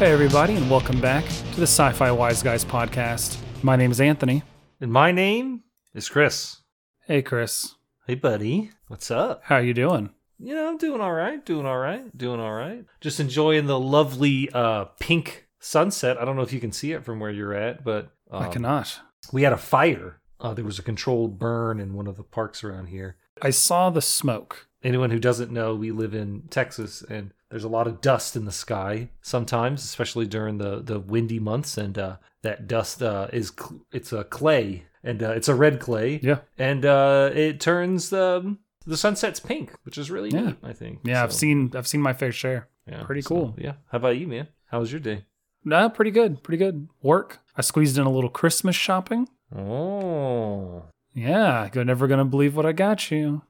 Hey, 0.00 0.12
everybody, 0.12 0.54
and 0.54 0.70
welcome 0.70 0.98
back 0.98 1.26
to 1.26 1.56
the 1.56 1.66
Sci 1.66 1.92
Fi 1.92 2.10
Wise 2.10 2.42
Guys 2.42 2.64
podcast. 2.64 3.36
My 3.62 3.76
name 3.76 3.90
is 3.90 4.00
Anthony. 4.00 4.42
And 4.80 4.90
my 4.90 5.12
name 5.12 5.64
is 5.92 6.08
Chris. 6.08 6.62
Hey, 7.04 7.20
Chris. 7.20 7.74
Hey, 8.06 8.14
buddy. 8.14 8.70
What's 8.88 9.10
up? 9.10 9.42
How 9.44 9.56
are 9.56 9.62
you 9.62 9.74
doing? 9.74 10.08
You 10.38 10.54
know, 10.54 10.70
I'm 10.70 10.78
doing 10.78 11.02
all 11.02 11.12
right. 11.12 11.44
Doing 11.44 11.66
all 11.66 11.76
right. 11.76 12.16
Doing 12.16 12.40
all 12.40 12.54
right. 12.54 12.86
Just 13.02 13.20
enjoying 13.20 13.66
the 13.66 13.78
lovely 13.78 14.48
uh, 14.54 14.86
pink 15.00 15.46
sunset. 15.58 16.16
I 16.18 16.24
don't 16.24 16.34
know 16.34 16.40
if 16.44 16.54
you 16.54 16.60
can 16.60 16.72
see 16.72 16.92
it 16.92 17.04
from 17.04 17.20
where 17.20 17.30
you're 17.30 17.52
at, 17.52 17.84
but 17.84 18.10
I 18.32 18.46
um, 18.46 18.52
cannot. 18.52 18.98
we 19.34 19.42
had 19.42 19.52
a 19.52 19.58
fire. 19.58 20.22
Uh, 20.40 20.54
there 20.54 20.64
was 20.64 20.78
a 20.78 20.82
controlled 20.82 21.38
burn 21.38 21.78
in 21.78 21.92
one 21.92 22.06
of 22.06 22.16
the 22.16 22.22
parks 22.22 22.64
around 22.64 22.86
here. 22.86 23.16
I 23.42 23.50
saw 23.50 23.90
the 23.90 24.00
smoke. 24.00 24.66
Anyone 24.82 25.10
who 25.10 25.18
doesn't 25.18 25.50
know, 25.50 25.74
we 25.74 25.90
live 25.90 26.14
in 26.14 26.42
Texas, 26.50 27.02
and 27.02 27.32
there's 27.50 27.64
a 27.64 27.68
lot 27.68 27.86
of 27.86 28.00
dust 28.00 28.34
in 28.36 28.44
the 28.46 28.52
sky 28.52 29.10
sometimes, 29.20 29.84
especially 29.84 30.26
during 30.26 30.58
the 30.58 30.80
the 30.80 30.98
windy 30.98 31.38
months. 31.38 31.76
And 31.76 31.98
uh, 31.98 32.16
that 32.42 32.66
dust 32.66 33.02
uh, 33.02 33.28
is 33.32 33.52
cl- 33.58 33.80
it's 33.92 34.12
a 34.12 34.24
clay, 34.24 34.84
and 35.04 35.22
uh, 35.22 35.30
it's 35.32 35.48
a 35.48 35.54
red 35.54 35.80
clay, 35.80 36.18
Yeah. 36.22 36.38
and 36.58 36.84
uh, 36.86 37.30
it 37.34 37.60
turns 37.60 38.12
um, 38.12 38.60
the 38.86 38.96
sunsets 38.96 39.38
pink, 39.40 39.72
which 39.82 39.98
is 39.98 40.10
really 40.10 40.30
Yeah. 40.30 40.46
neat. 40.46 40.56
I 40.62 40.72
think. 40.72 41.00
Yeah, 41.04 41.22
I've 41.22 41.32
seen 41.34 41.72
I've 41.74 41.86
seen 41.88 42.00
my 42.00 42.14
fair 42.14 42.32
share. 42.32 42.68
yeah, 42.86 43.02
pretty 43.04 43.20
so, 43.22 43.28
cool. 43.28 43.54
yeah. 43.58 43.74
How 43.90 43.96
about 43.98 44.16
you, 44.16 44.26
man? 44.26 44.48
How 44.66 44.80
was 44.80 44.90
your 44.92 45.00
day? 45.00 45.24
Nah, 45.62 45.90
pretty 45.90 46.10
good. 46.10 46.42
Pretty 46.42 46.56
good. 46.56 46.88
Work. 47.02 47.40
I 47.54 47.60
squeezed 47.60 47.98
in 47.98 48.06
a 48.06 48.10
little 48.10 48.30
Christmas 48.30 48.76
shopping. 48.76 49.28
Oh, 49.54 50.84
Yeah, 51.12 51.68
you're 51.74 51.84
never 51.84 52.06
gonna 52.06 52.24
believe 52.24 52.56
what 52.56 52.64
I 52.64 52.72
got 52.72 53.10
you. 53.10 53.42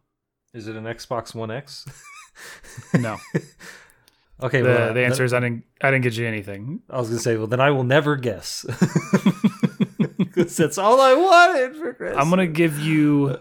Is 0.55 0.67
it 0.69 0.77
an 0.77 0.85
Xbox 0.85 1.35
One 1.35 1.51
X? 1.51 1.87
No. 2.95 3.19
okay, 4.43 4.63
the, 4.63 4.69
well, 4.69 4.95
the 4.95 5.05
answer 5.05 5.25
is 5.25 5.35
I 5.35 5.41
didn't 5.41 5.65
I 5.83 5.91
didn't 5.91 6.05
get 6.05 6.17
you 6.17 6.27
anything. 6.27 6.81
I 6.89 6.99
was 6.99 7.09
gonna 7.09 7.21
say, 7.21 7.37
well, 7.37 7.47
then 7.49 7.61
I 7.61 7.71
will 7.71 7.85
never 7.85 8.17
guess. 8.17 8.63
that's 10.35 10.79
all 10.79 11.01
I 11.01 11.13
wanted 11.13 11.77
for 11.77 11.93
Christmas. 11.93 12.23
I'm 12.23 12.31
gonna 12.31 12.47
give 12.47 12.79
you 12.79 13.37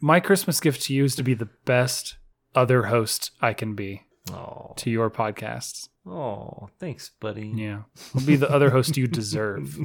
my 0.00 0.18
Christmas 0.18 0.58
gift 0.58 0.82
to 0.84 0.94
you 0.94 1.04
is 1.04 1.14
to 1.16 1.22
be 1.22 1.34
the 1.34 1.48
best 1.64 2.16
other 2.54 2.84
host 2.84 3.30
I 3.40 3.52
can 3.52 3.74
be 3.74 4.02
Oh, 4.32 4.72
to 4.78 4.90
your 4.90 5.10
podcasts. 5.10 5.88
oh, 6.06 6.68
thanks, 6.80 7.10
buddy. 7.20 7.52
Yeah. 7.54 7.82
I'll 8.16 8.26
be 8.26 8.36
the 8.36 8.50
other 8.50 8.70
host 8.70 8.96
you 8.96 9.06
deserve. 9.06 9.78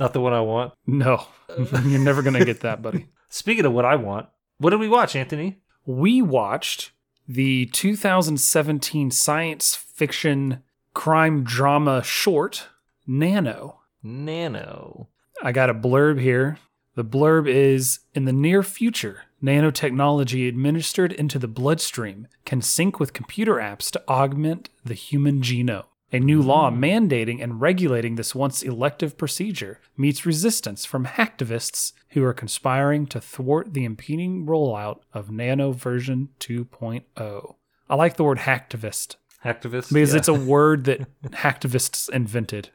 Not 0.00 0.12
the 0.12 0.20
one 0.20 0.32
I 0.32 0.40
want. 0.40 0.72
No. 0.86 1.24
You're 1.56 2.00
never 2.00 2.22
gonna 2.22 2.44
get 2.44 2.60
that, 2.62 2.82
buddy. 2.82 3.08
Speaking 3.28 3.64
of 3.64 3.72
what 3.72 3.84
I 3.84 3.96
want, 3.96 4.26
what 4.58 4.70
did 4.70 4.80
we 4.80 4.88
watch, 4.88 5.14
Anthony? 5.14 5.58
We 5.84 6.22
watched 6.22 6.92
the 7.28 7.66
2017 7.66 9.10
science 9.10 9.74
fiction 9.74 10.62
crime 10.94 11.44
drama 11.44 12.02
short, 12.02 12.68
Nano. 13.06 13.80
Nano. 14.02 15.08
I 15.42 15.52
got 15.52 15.70
a 15.70 15.74
blurb 15.74 16.20
here. 16.20 16.58
The 16.94 17.04
blurb 17.04 17.46
is 17.46 18.00
In 18.14 18.24
the 18.24 18.32
near 18.32 18.62
future, 18.62 19.24
nanotechnology 19.42 20.48
administered 20.48 21.12
into 21.12 21.38
the 21.38 21.48
bloodstream 21.48 22.26
can 22.46 22.62
sync 22.62 22.98
with 22.98 23.12
computer 23.12 23.56
apps 23.56 23.90
to 23.90 24.02
augment 24.08 24.70
the 24.84 24.94
human 24.94 25.42
genome. 25.42 25.84
A 26.12 26.20
new 26.20 26.40
law 26.40 26.70
mandating 26.70 27.42
and 27.42 27.60
regulating 27.60 28.14
this 28.14 28.34
once 28.34 28.62
elective 28.62 29.18
procedure 29.18 29.80
meets 29.96 30.24
resistance 30.24 30.84
from 30.84 31.04
hacktivists 31.04 31.92
who 32.10 32.22
are 32.24 32.32
conspiring 32.32 33.06
to 33.08 33.20
thwart 33.20 33.74
the 33.74 33.84
impending 33.84 34.46
rollout 34.46 35.00
of 35.12 35.30
Nano 35.32 35.72
version 35.72 36.28
2.0. 36.40 37.54
I 37.88 37.94
like 37.96 38.16
the 38.16 38.24
word 38.24 38.38
hacktivist 38.38 39.16
Hacktivist. 39.44 39.92
because 39.92 40.12
Yeah. 40.12 40.18
it's 40.18 40.28
a 40.28 40.34
word 40.34 40.84
that 40.84 41.06
hacktivists 41.24 42.08
invented. 42.08 42.70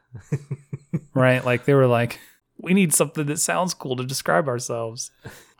right? 1.14 1.44
Like 1.44 1.64
they 1.64 1.74
were 1.74 1.86
like, 1.86 2.20
we 2.58 2.74
need 2.74 2.92
something 2.92 3.26
that 3.26 3.38
sounds 3.40 3.74
cool 3.74 3.96
to 3.96 4.04
describe 4.04 4.46
ourselves. 4.48 5.10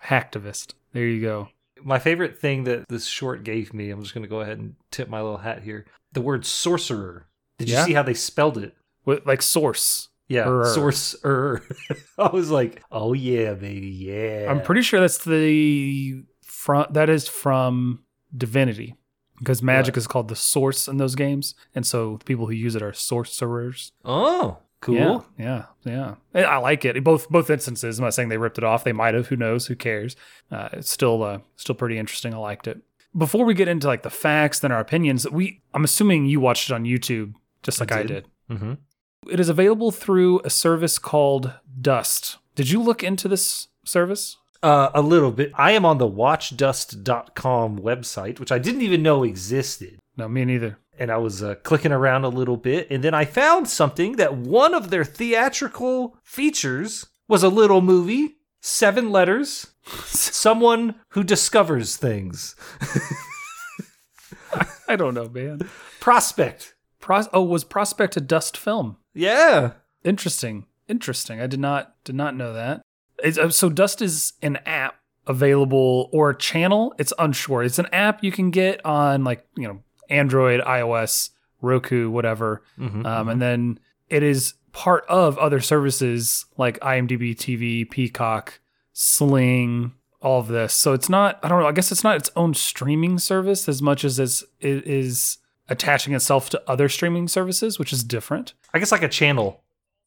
Hacktivist. 0.04 0.75
There 0.93 1.06
you 1.06 1.21
go. 1.22 1.49
my 1.84 1.99
favorite 1.99 2.39
thing 2.39 2.65
that 2.65 2.87
this 2.89 3.06
short 3.06 3.44
gave 3.44 3.72
me. 3.75 3.91
I'm 3.91 4.03
just 4.03 4.15
gonna 4.15 4.27
go 4.28 4.41
ahead 4.41 4.59
and 4.59 4.75
tip 4.91 5.09
my 5.09 5.21
little 5.22 5.39
hat 5.39 5.62
here. 5.62 5.87
The 6.12 6.21
word 6.21 6.44
sorcerer. 6.47 7.27
Did 7.62 7.69
you 7.71 7.77
Yeah. 7.77 7.84
see 7.87 7.93
how 7.95 8.03
they 8.03 8.15
spelled 8.15 8.59
it? 8.59 8.75
With 9.05 9.27
like 9.27 9.43
source. 9.43 10.09
Yeah, 10.28 10.49
Er. 10.49 10.65
sorcerer. 10.67 11.62
I 12.19 12.28
was 12.31 12.50
like, 12.50 12.83
oh 12.91 13.12
yeah, 13.12 13.55
baby, 13.55 13.89
yeah. 13.89 14.47
I'm 14.50 14.62
pretty 14.62 14.83
sure 14.83 15.00
that's 15.00 15.19
the 15.25 16.22
front 16.43 16.95
that 16.95 17.09
is 17.11 17.28
from 17.28 18.01
Divinity. 18.37 18.95
Because 19.39 19.61
magic 19.62 19.95
Right. 19.97 19.99
is 19.99 20.06
called 20.06 20.28
the 20.28 20.37
source 20.37 20.87
in 20.87 20.99
those 20.99 21.17
games. 21.17 21.55
And 21.75 21.84
so 21.84 22.17
the 22.19 22.25
people 22.25 22.47
who 22.47 22.53
use 22.53 22.77
it 22.77 22.83
are 22.83 22.93
sorcerers. 22.93 23.91
Oh, 24.05 24.59
cool. 24.81 25.27
Yeah, 25.37 25.65
yeah, 25.84 26.15
yeah. 26.33 26.45
I 26.45 26.45
I 26.45 26.56
like 26.59 26.84
it. 26.84 27.03
Both 27.03 27.28
both 27.28 27.51
instances. 27.51 27.99
I'm 27.99 28.05
not 28.05 28.15
saying 28.15 28.28
they 28.28 28.39
ripped 28.39 28.59
it 28.59 28.65
off. 28.65 28.84
They 28.84 28.93
might 28.93 29.15
have. 29.15 29.27
Who 29.27 29.37
knows? 29.37 29.67
Who 29.67 29.75
cares? 29.75 30.15
Uh, 30.51 30.69
it's 30.75 30.91
still 30.91 31.22
uh, 31.25 31.39
still 31.56 31.75
pretty 31.75 31.99
interesting. 31.99 32.33
I 32.33 32.39
liked 32.39 32.69
it. 32.69 32.81
Before 33.17 33.45
we 33.45 33.53
get 33.55 33.69
into 33.69 33.89
like 33.89 34.03
the 34.05 34.11
facts, 34.11 34.61
then 34.61 34.71
our 34.72 34.81
opinions. 34.81 35.28
We 35.28 35.61
I'm 35.75 35.84
assuming 35.84 36.27
you 36.27 36.39
watched 36.41 36.71
it 36.71 36.75
on 36.75 36.84
YouTube, 36.84 37.34
just 37.62 37.81
like 37.81 37.93
I 37.93 38.03
did. 38.03 38.09
did. 38.09 38.28
Mm-hmm. 38.50 38.73
It 39.31 39.41
is 39.41 39.49
available 39.49 39.91
through 39.91 40.41
a 40.41 40.50
service 40.50 40.99
called 40.99 41.55
Dust. 41.81 42.39
Did 42.55 42.71
you 42.71 42.83
look 42.83 43.03
into 43.03 43.28
this 43.28 43.69
service? 43.84 44.37
Uh, 44.62 44.91
a 44.95 45.03
little 45.03 45.33
bit. 45.33 45.53
I 45.55 45.72
am 45.72 45.84
on 45.84 45.99
the 45.99 46.06
watchdust.com 46.06 47.78
website, 47.78 48.39
which 48.39 48.53
I 48.53 48.59
didn't 48.59 48.83
even 48.83 49.03
know 49.03 49.25
existed. 49.25 49.99
No, 50.17 50.28
me 50.28 50.45
neither. 50.45 50.78
And 50.99 51.11
I 51.11 51.17
was 51.17 51.43
uh, 51.43 51.56
clicking 51.62 51.91
around 51.93 52.25
a 52.25 52.28
little 52.28 52.56
bit, 52.56 52.89
and 52.91 53.03
then 53.03 53.15
I 53.15 53.25
found 53.25 53.69
something 53.69 54.17
that 54.17 54.37
one 54.37 54.75
of 54.75 54.91
their 54.91 55.05
theatrical 55.05 56.17
features 56.22 57.06
was 57.28 57.43
a 57.43 57.49
little 57.49 57.81
movie, 57.81 58.37
seven 58.61 59.11
letters, 59.11 59.72
someone 60.05 60.97
who 61.11 61.25
discovers 61.25 61.97
things. 61.97 62.55
I 64.87 64.97
don't 64.97 65.15
know, 65.15 65.28
man. 65.28 65.69
Prospect. 65.99 66.75
Pros- 67.03 67.29
oh, 67.35 67.43
was 67.43 67.65
Prospect 67.65 68.17
a 68.17 68.21
Dust 68.21 68.57
film? 68.57 68.97
Yeah. 69.13 69.73
Interesting. 70.05 70.65
Interesting. 70.89 71.41
I 71.43 71.47
did 71.47 71.61
not 71.61 71.95
did 72.05 72.15
not 72.15 72.35
know 72.35 72.55
that. 72.55 72.81
It's, 73.23 73.37
uh, 73.37 73.51
so 73.51 73.69
Dust 73.69 74.01
is 74.01 74.33
an 74.41 74.57
app 74.65 74.95
available 75.27 76.09
or 76.13 76.31
a 76.31 76.37
channel. 76.39 76.95
It's 76.99 77.13
unsure. 77.19 77.63
It's 77.63 77.79
an 77.79 77.87
app 77.93 78.25
you 78.25 78.33
can 78.33 78.51
get 78.51 78.85
on 78.87 79.23
like 79.25 79.47
you 79.57 79.69
know 79.69 79.81
Android, 80.09 80.61
iOS, 80.63 81.31
Roku, 81.61 82.11
whatever. 82.11 82.63
Mhm, 82.79 83.05
Um, 83.07 83.29
and 83.29 83.41
then 83.43 83.79
it 84.09 84.23
is 84.23 84.55
part 84.73 85.05
of 85.09 85.37
other 85.39 85.61
services 85.61 86.47
like 86.57 86.81
IMDb 86.81 87.34
TV, 87.37 87.84
Peacock, 87.89 88.59
Sling, 88.93 89.93
all 90.21 90.41
of 90.41 90.49
this. 90.49 90.73
So 90.75 90.93
it's 90.93 91.09
not. 91.09 91.39
I 91.43 91.49
don't 91.49 91.61
know. 91.61 91.67
I 91.69 91.73
guess 91.73 91.93
it's 91.93 92.05
not 92.05 92.17
its 92.17 92.31
own 92.37 92.55
streaming 92.55 93.19
service 93.19 93.69
as 93.69 93.83
much 93.83 94.05
as 94.05 94.19
it's, 94.19 94.43
it 94.61 94.87
is 94.87 95.39
attaching 95.72 96.15
itself 96.15 96.50
to 96.50 96.62
other 96.71 96.88
streaming 96.88 97.27
services, 97.28 97.78
which 97.78 97.93
is 97.93 98.05
different. 98.05 98.55
I 98.72 98.78
guess 98.78 98.93
like 98.93 99.03
a 99.03 99.09
channel. 99.09 99.62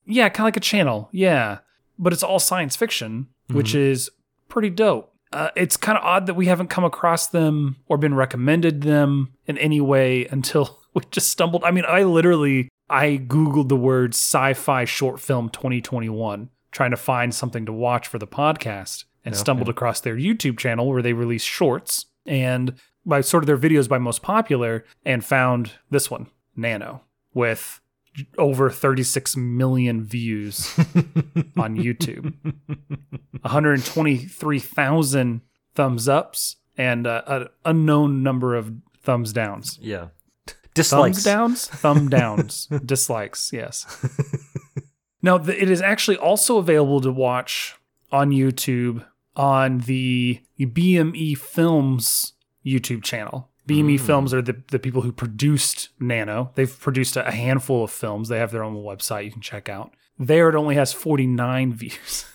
Yeah, 0.06 0.30
kind 0.30 0.42
of 0.42 0.46
like 0.46 0.58
a 0.58 0.62
channel. 0.62 1.10
Yeah. 1.12 1.60
But 2.00 2.14
it's 2.14 2.24
all 2.24 2.40
science 2.40 2.76
fiction, 2.76 3.28
which 3.50 3.74
is 3.76 4.10
pretty 4.48 4.70
dope. 4.70 5.12
Uh, 5.34 5.50
it's 5.56 5.76
kind 5.76 5.98
of 5.98 6.04
odd 6.04 6.28
that 6.28 6.36
we 6.36 6.46
haven't 6.46 6.70
come 6.70 6.84
across 6.84 7.28
them 7.28 7.78
or 7.88 7.98
been 7.98 8.14
recommended 8.14 8.82
them 8.84 9.34
in 9.48 9.58
any 9.58 9.82
way 9.82 10.26
until 10.28 10.80
we 10.94 11.02
just 11.12 11.30
stumbled. 11.30 11.64
I 11.64 11.72
mean, 11.72 11.86
I 11.88 12.04
literally 12.04 12.70
I 12.90 13.18
googled 13.28 13.68
the 13.70 13.76
word 13.76 14.14
sci-fi 14.14 14.86
short 14.86 15.20
film 15.20 15.50
2021 15.50 16.50
trying 16.72 16.92
to 16.92 16.98
find 16.98 17.34
something 17.34 17.66
to 17.66 17.74
watch 17.74 18.08
for 18.08 18.20
the 18.20 18.28
podcast 18.28 19.06
and 19.24 19.34
Okay. 19.34 19.40
stumbled 19.40 19.70
across 19.70 20.02
their 20.02 20.16
YouTube 20.16 20.60
channel 20.60 20.88
where 20.88 21.02
they 21.02 21.14
release 21.14 21.42
shorts 21.44 22.06
and 22.26 22.76
by 23.06 23.22
sort 23.22 23.44
of 23.44 23.48
their 23.48 23.58
videos 23.58 23.88
by 23.88 23.98
most 23.98 24.22
popular 24.22 24.84
and 25.06 25.24
found 25.24 25.74
this 25.90 26.10
one, 26.10 26.28
Nano, 26.56 27.02
with 27.34 27.80
over 28.38 28.70
36 28.70 29.38
million 29.38 30.04
views 30.04 30.78
on 31.58 31.78
YouTube. 31.78 32.34
123,000 33.42 35.42
thumbs 35.76 36.10
ups 36.10 36.56
and 36.78 37.08
uh, 37.08 37.22
an 37.28 37.48
unknown 37.66 38.24
number 38.24 38.56
of 38.56 38.74
thumbs 39.02 39.34
downs. 39.34 39.78
Yeah. 39.82 40.08
Dislikes. 40.74 41.24
Thumbs 41.24 41.24
downs? 41.24 41.68
Thumb 41.68 42.10
downs. 42.18 42.68
Dislikes, 42.86 43.52
yes. 43.54 43.86
now, 45.22 45.38
th- 45.38 45.62
it 45.62 45.70
is 45.70 45.82
actually 45.82 46.18
also 46.18 46.58
available 46.58 47.00
to 47.02 47.12
watch 47.12 47.76
on 48.12 48.32
YouTube 48.32 49.06
on 49.36 49.80
the 49.80 50.42
BME 50.60 51.38
Films 51.38 52.34
YouTube 52.66 53.04
channel. 53.04 53.50
BME 53.68 54.00
Films 54.00 54.34
are 54.34 54.44
the, 54.44 54.62
the 54.70 54.78
people 54.78 55.02
who 55.02 55.12
produced 55.12 55.90
Nano. 56.00 56.52
They've 56.54 56.80
produced 56.80 57.18
a, 57.18 57.28
a 57.28 57.32
handful 57.32 57.84
of 57.84 57.92
films. 57.92 58.30
They 58.30 58.38
have 58.38 58.52
their 58.52 58.64
own 58.64 58.76
website 58.76 59.26
you 59.26 59.32
can 59.32 59.42
check 59.42 59.70
out. 59.70 59.92
There, 60.20 60.50
it 60.50 60.56
only 60.56 60.76
has 60.76 60.94
49 60.94 61.74
views. 61.78 62.26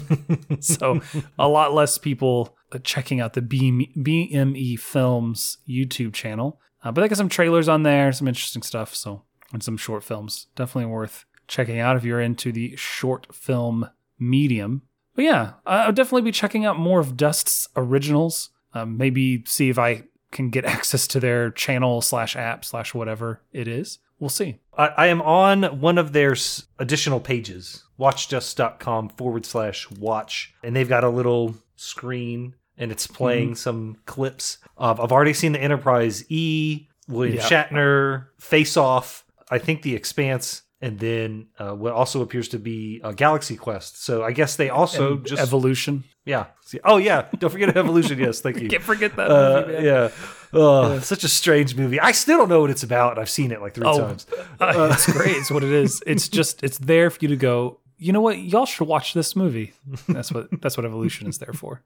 so, 0.60 1.00
a 1.38 1.48
lot 1.48 1.74
less 1.74 1.98
people 1.98 2.56
uh, 2.72 2.78
checking 2.78 3.20
out 3.20 3.34
the 3.34 3.42
BME, 3.42 3.96
BME 3.96 4.78
Films 4.78 5.58
YouTube 5.68 6.14
channel. 6.14 6.60
Uh, 6.84 6.92
but 6.92 7.00
they 7.00 7.08
got 7.08 7.18
some 7.18 7.28
trailers 7.28 7.68
on 7.68 7.82
there, 7.82 8.12
some 8.12 8.28
interesting 8.28 8.62
stuff. 8.62 8.94
So 8.94 9.24
and 9.52 9.62
some 9.62 9.76
short 9.76 10.04
films. 10.04 10.46
Definitely 10.54 10.90
worth 10.90 11.24
checking 11.48 11.78
out 11.78 11.96
if 11.96 12.04
you're 12.04 12.20
into 12.20 12.52
the 12.52 12.76
short 12.76 13.34
film 13.34 13.88
medium. 14.18 14.82
But 15.14 15.24
yeah, 15.24 15.52
I'll 15.64 15.92
definitely 15.92 16.22
be 16.22 16.32
checking 16.32 16.64
out 16.64 16.78
more 16.78 17.00
of 17.00 17.16
Dust's 17.16 17.68
originals. 17.76 18.50
Um, 18.76 18.96
maybe 18.98 19.44
see 19.46 19.68
if 19.70 19.78
I 19.78 20.04
can 20.32 20.50
get 20.50 20.64
access 20.76 21.06
to 21.08 21.20
their 21.20 21.50
channel 21.50 22.00
slash 22.02 22.36
app 22.36 22.64
slash 22.64 22.92
whatever 22.94 23.40
it 23.52 23.68
is. 23.68 23.98
We'll 24.18 24.30
see. 24.30 24.58
I, 24.76 24.86
I 24.88 25.06
am 25.08 25.20
on 25.22 25.64
one 25.80 25.98
of 25.98 26.12
their 26.12 26.32
s- 26.32 26.66
additional 26.78 27.20
pages, 27.20 27.84
watchdust.com 27.98 29.10
forward 29.10 29.44
slash 29.46 29.90
watch, 29.90 30.54
and 30.62 30.74
they've 30.74 30.88
got 30.88 31.04
a 31.04 31.08
little 31.08 31.54
screen 31.76 32.54
and 32.78 32.92
it's 32.92 33.06
playing 33.06 33.54
some 33.54 33.96
clips 34.06 34.58
of. 34.76 35.00
I've 35.00 35.12
already 35.12 35.32
seen 35.32 35.52
the 35.52 35.60
Enterprise 35.62 36.24
E, 36.30 36.88
William 37.08 37.36
Yeah. 37.36 37.42
Shatner, 37.42 38.26
Face 38.38 38.76
Off, 38.76 39.24
I 39.50 39.58
think 39.58 39.82
The 39.82 39.94
Expanse, 39.94 40.62
and 40.80 40.98
then 40.98 41.46
uh, 41.58 41.72
what 41.72 41.92
also 41.92 42.20
appears 42.22 42.48
to 42.48 42.58
be 42.58 43.00
a 43.02 43.12
Galaxy 43.14 43.56
Quest. 43.56 44.02
So 44.02 44.22
I 44.22 44.32
guess 44.32 44.56
they 44.56 44.68
also 44.70 45.16
And 45.16 45.26
just. 45.26 45.42
Evolution. 45.42 46.04
yeah. 46.24 46.46
See- 46.64 46.80
Oh, 46.84 46.96
yeah. 46.98 47.26
Don't 47.38 47.50
forget 47.50 47.76
Evolution. 47.76 48.18
Yes. 48.18 48.40
Thank 48.40 48.60
you. 48.60 48.68
Can't 48.74 48.82
forget 48.82 49.16
that 49.16 49.30
Uh, 49.30 49.60
movie, 49.60 49.72
man. 49.74 49.84
yeah. 49.84 50.08
Oh, 50.52 50.98
such 51.00 51.24
a 51.24 51.28
strange 51.28 51.74
movie. 51.76 51.98
I 52.00 52.12
still 52.12 52.38
don't 52.38 52.48
know 52.48 52.60
what 52.60 52.70
it's 52.70 52.82
about. 52.82 53.18
I've 53.18 53.30
seen 53.30 53.52
it 53.52 53.60
like 53.60 53.74
three 53.74 53.86
Oh, 53.86 53.98
times. 54.00 54.26
Uh, 54.60 54.90
it's 54.92 55.10
great. 55.12 55.36
It's 55.36 55.50
what 55.50 55.62
it 55.64 55.72
is. 55.72 56.02
It's 56.06 56.28
just 56.28 56.62
it's 56.62 56.78
there 56.78 57.10
for 57.10 57.18
you 57.22 57.28
to 57.28 57.36
go. 57.36 57.80
You 57.98 58.12
know 58.12 58.20
what? 58.20 58.38
Y'all 58.38 58.66
should 58.66 58.86
watch 58.88 59.14
this 59.14 59.34
movie. 59.34 59.72
That's 60.08 60.30
what 60.32 60.48
that's 60.60 60.76
what 60.76 60.84
evolution 60.84 61.26
is 61.28 61.38
there 61.38 61.52
for. 61.54 61.82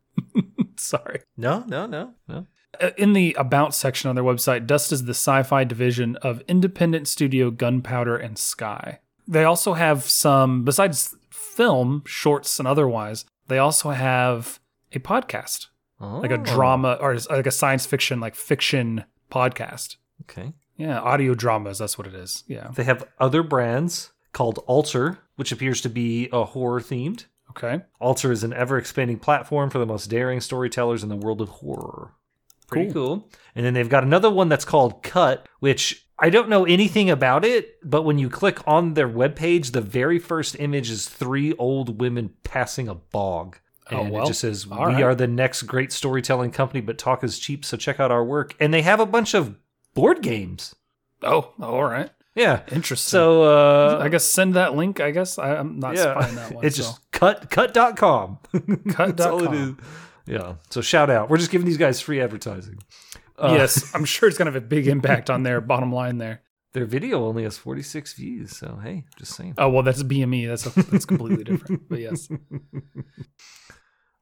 Sorry. 0.76 1.20
No, 1.36 1.62
no, 1.68 1.86
no, 1.86 2.14
no. 2.28 2.46
Uh, 2.80 2.90
In 2.96 3.12
the 3.12 3.34
about 3.38 3.74
section 3.74 4.08
on 4.08 4.14
their 4.14 4.24
website, 4.24 4.66
Dust 4.66 4.92
is 4.92 5.04
the 5.04 5.10
sci-fi 5.14 5.64
division 5.64 6.16
of 6.16 6.42
independent 6.48 7.08
studio 7.08 7.50
Gunpowder 7.50 8.16
and 8.16 8.38
Sky. 8.38 9.00
They 9.28 9.44
also 9.44 9.74
have 9.74 10.04
some 10.04 10.64
besides 10.64 11.14
film, 11.30 12.02
shorts 12.06 12.58
and 12.58 12.66
otherwise. 12.66 13.24
They 13.48 13.58
also 13.58 13.90
have 13.90 14.58
a 14.92 14.98
podcast, 14.98 15.66
like 16.00 16.30
a 16.30 16.34
Oh, 16.34 16.44
drama 16.44 16.96
or 17.00 17.16
like 17.28 17.46
a 17.46 17.50
science 17.50 17.86
fiction 17.86 18.18
like 18.20 18.34
fiction 18.34 19.04
podcast. 19.30 19.96
Okay. 20.22 20.52
Yeah, 20.76 20.98
audio 21.00 21.34
dramas, 21.34 21.78
that's 21.78 21.98
what 21.98 22.06
it 22.06 22.14
is. 22.14 22.42
Yeah. 22.46 22.68
They 22.74 22.84
have 22.84 23.04
other 23.18 23.42
brands 23.42 24.12
called 24.32 24.60
Alter, 24.66 25.18
which 25.36 25.52
appears 25.52 25.80
to 25.82 25.88
be 25.90 26.28
a 26.32 26.44
horror 26.44 26.80
themed. 26.80 27.26
Okay. 27.50 27.82
Alter 28.00 28.32
is 28.32 28.42
an 28.44 28.52
ever 28.52 28.78
expanding 28.78 29.18
platform 29.18 29.68
for 29.70 29.78
the 29.78 29.86
most 29.86 30.06
daring 30.08 30.40
storytellers 30.40 31.02
in 31.02 31.08
the 31.08 31.16
world 31.16 31.40
of 31.40 31.48
horror. 31.48 32.12
Pretty 32.70 32.92
cool. 32.92 33.28
And 33.54 33.64
then 33.66 33.74
they've 33.74 33.88
got 33.88 34.04
another 34.04 34.30
one 34.30 34.48
that's 34.48 34.64
called 34.64 35.02
Cut, 35.02 35.46
which 35.60 36.06
I 36.18 36.30
don't 36.30 36.48
know 36.48 36.64
anything 36.66 37.10
about 37.10 37.44
it, 37.44 37.76
but 37.82 38.02
when 38.02 38.18
you 38.18 38.28
click 38.28 38.58
on 38.66 38.94
their 38.94 39.08
webpage, 39.08 39.72
the 39.72 39.80
very 39.80 40.18
first 40.18 40.56
image 40.58 40.90
is 40.90 41.08
three 41.08 41.54
old 41.54 42.00
women 42.00 42.30
passing 42.44 42.88
a 42.88 42.94
bog. 42.94 43.58
Oh, 43.90 44.02
And 44.02 44.10
well, 44.12 44.24
it 44.24 44.26
just 44.28 44.40
says, 44.40 44.66
We 44.66 44.76
right. 44.76 45.02
are 45.02 45.14
the 45.14 45.26
next 45.26 45.62
great 45.62 45.92
storytelling 45.92 46.50
company, 46.52 46.80
but 46.80 46.96
talk 46.98 47.24
is 47.24 47.38
cheap, 47.38 47.64
so 47.64 47.76
check 47.76 47.98
out 47.98 48.10
our 48.12 48.24
work. 48.24 48.54
And 48.60 48.72
they 48.72 48.82
have 48.82 49.00
a 49.00 49.06
bunch 49.06 49.34
of 49.34 49.56
board 49.94 50.22
games. 50.22 50.74
Oh, 51.22 51.52
all 51.60 51.82
right. 51.84 52.10
Yeah. 52.36 52.60
Interesting. 52.70 53.10
So 53.10 53.42
uh 53.42 53.98
I 54.00 54.08
guess 54.08 54.24
send 54.24 54.54
that 54.54 54.76
link. 54.76 55.00
I 55.00 55.10
guess 55.10 55.36
I, 55.38 55.56
I'm 55.56 55.80
not 55.80 55.96
yeah, 55.96 56.12
spying 56.18 56.36
that 56.36 56.52
one. 56.54 56.64
it's 56.64 56.76
so. 56.76 56.82
just 56.84 57.10
cut 57.10 57.50
cut.com. 57.50 58.38
That's 58.52 59.20
all 59.26 59.40
it 59.42 59.46
Cut.com. 59.46 59.78
is. 59.80 59.86
Yeah. 60.30 60.54
So 60.70 60.80
shout 60.80 61.10
out. 61.10 61.28
We're 61.28 61.38
just 61.38 61.50
giving 61.50 61.66
these 61.66 61.76
guys 61.76 62.00
free 62.00 62.20
advertising. 62.20 62.78
Uh, 63.36 63.54
yes, 63.56 63.94
I'm 63.94 64.04
sure 64.04 64.28
it's 64.28 64.38
going 64.38 64.46
to 64.46 64.52
have 64.52 64.62
a 64.62 64.66
big 64.66 64.86
impact 64.86 65.28
on 65.30 65.42
their 65.42 65.60
bottom 65.60 65.92
line 65.92 66.18
there. 66.18 66.42
Their 66.72 66.84
video 66.84 67.24
only 67.26 67.42
has 67.42 67.58
46 67.58 68.12
views, 68.12 68.56
so 68.56 68.78
hey, 68.82 69.04
just 69.18 69.34
saying. 69.34 69.54
Oh 69.58 69.68
well, 69.70 69.82
that's 69.82 70.02
BME. 70.04 70.46
That's 70.46 70.66
a, 70.66 70.82
that's 70.84 71.04
completely 71.04 71.42
different. 71.42 71.88
But 71.88 72.00
yes. 72.00 72.28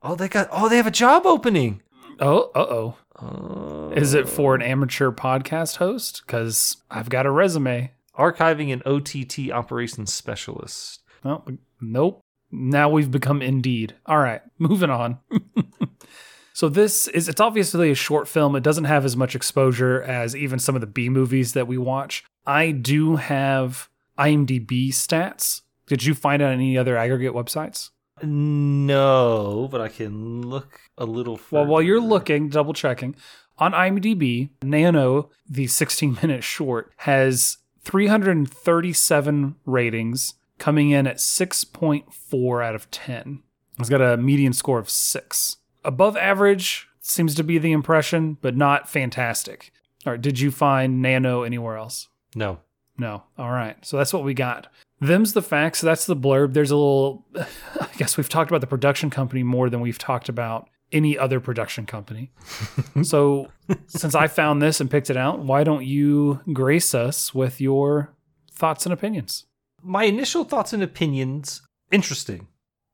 Oh, 0.00 0.14
they 0.14 0.28
got 0.28 0.49
oh, 0.52 0.69
they 0.69 0.76
have 0.76 0.87
a 0.87 0.93
job 0.93 1.26
opening. 1.26 1.82
Oh, 2.20 2.50
uh 2.54 2.94
oh. 3.20 3.93
Is 3.96 4.14
it 4.14 4.28
for 4.28 4.54
an 4.54 4.62
amateur 4.62 5.11
podcast 5.11 5.76
host? 5.76 6.22
Because 6.25 6.76
I've 6.88 7.08
got 7.08 7.26
a 7.26 7.31
resume. 7.32 7.93
archiving 8.16 8.72
and 8.72 8.82
OTT 8.87 9.50
operations 9.52 10.12
specialist? 10.12 11.02
Well, 11.25 11.44
nope. 11.81 12.20
Now 12.50 12.88
we've 12.88 13.10
become 13.10 13.42
Indeed. 13.42 13.94
All 14.06 14.18
right, 14.18 14.42
moving 14.58 14.90
on. 14.90 15.18
so 16.52 16.68
this 16.68 17.08
is 17.08 17.28
it's 17.28 17.40
obviously 17.40 17.90
a 17.90 17.94
short 17.94 18.28
film. 18.28 18.56
It 18.56 18.62
doesn't 18.62 18.84
have 18.84 19.04
as 19.04 19.16
much 19.16 19.34
exposure 19.34 20.02
as 20.02 20.34
even 20.34 20.58
some 20.58 20.74
of 20.74 20.80
the 20.80 20.86
B 20.86 21.08
movies 21.08 21.52
that 21.52 21.66
we 21.66 21.78
watch. 21.78 22.24
I 22.46 22.70
do 22.70 23.16
have 23.16 23.88
IMDb 24.18 24.88
stats. 24.88 25.62
Did 25.86 26.04
you 26.04 26.14
find 26.14 26.42
out 26.42 26.52
any 26.52 26.76
other 26.76 26.96
aggregate 26.96 27.32
websites? 27.32 27.90
No, 28.22 29.68
but 29.70 29.80
I 29.80 29.88
can 29.88 30.42
look 30.42 30.80
a 30.96 31.04
little 31.04 31.36
further. 31.36 31.62
Well, 31.62 31.70
while 31.70 31.82
you're 31.82 32.00
looking, 32.00 32.48
double 32.48 32.72
checking, 32.72 33.14
on 33.58 33.72
IMDb, 33.72 34.50
Nano, 34.62 35.30
the 35.48 35.66
16 35.66 36.18
minute 36.22 36.44
short, 36.44 36.92
has 36.98 37.58
337 37.82 39.56
ratings, 39.64 40.34
coming 40.58 40.90
in 40.90 41.06
at 41.06 41.16
6.4 41.16 42.64
out 42.64 42.75
of 42.75 42.90
10. 42.90 43.43
It's 43.78 43.88
got 43.88 44.00
a 44.00 44.16
median 44.16 44.52
score 44.52 44.78
of 44.78 44.90
6. 44.90 45.56
Above 45.84 46.16
average 46.16 46.88
seems 47.00 47.34
to 47.37 47.44
be 47.44 47.58
the 47.58 47.72
impression, 47.72 48.37
but 48.40 48.56
not 48.56 48.88
fantastic. 48.88 49.72
All 50.06 50.12
right, 50.12 50.20
did 50.20 50.40
you 50.40 50.50
find 50.50 51.00
Nano 51.00 51.43
anywhere 51.43 51.76
else? 51.76 52.08
No. 52.34 52.58
No. 52.99 53.25
All 53.38 53.50
right. 53.50 53.76
So 53.84 53.96
that's 53.96 54.12
what 54.12 54.25
we 54.25 54.34
got. 54.34 54.66
Them's 55.00 55.32
the 55.32 55.43
facts. 55.43 55.81
That's 55.81 56.06
the 56.06 56.16
blurb. 56.16 56.55
There's 56.55 56.72
a 56.72 56.76
little, 56.76 57.25
I 57.81 57.88
guess 57.96 58.16
we've 58.16 58.28
talked 58.28 58.50
about 58.50 58.61
the 58.61 58.66
production 58.66 59.11
company 59.11 59.43
more 59.43 59.70
than 59.70 59.81
we've 59.81 59.99
talked 59.99 60.28
about 60.28 60.69
any 60.90 61.16
other 61.19 61.38
production 61.38 61.87
company. 61.87 62.32
so 63.02 63.49
since 63.87 64.14
I 64.14 64.26
found 64.26 64.61
this 64.61 64.81
and 64.81 64.90
picked 64.90 65.11
it 65.11 65.16
out, 65.16 65.40
why 65.40 65.62
don't 65.62 65.85
you 65.85 66.40
grace 66.52 66.94
us 66.94 67.35
with 67.35 67.61
your 67.61 68.14
thoughts 68.50 68.87
and 68.87 68.92
opinions? 68.92 69.44
My 69.82 70.04
initial 70.04 70.44
thoughts 70.44 70.73
and 70.73 70.82
opinions 70.82 71.62
interesting 71.90 72.49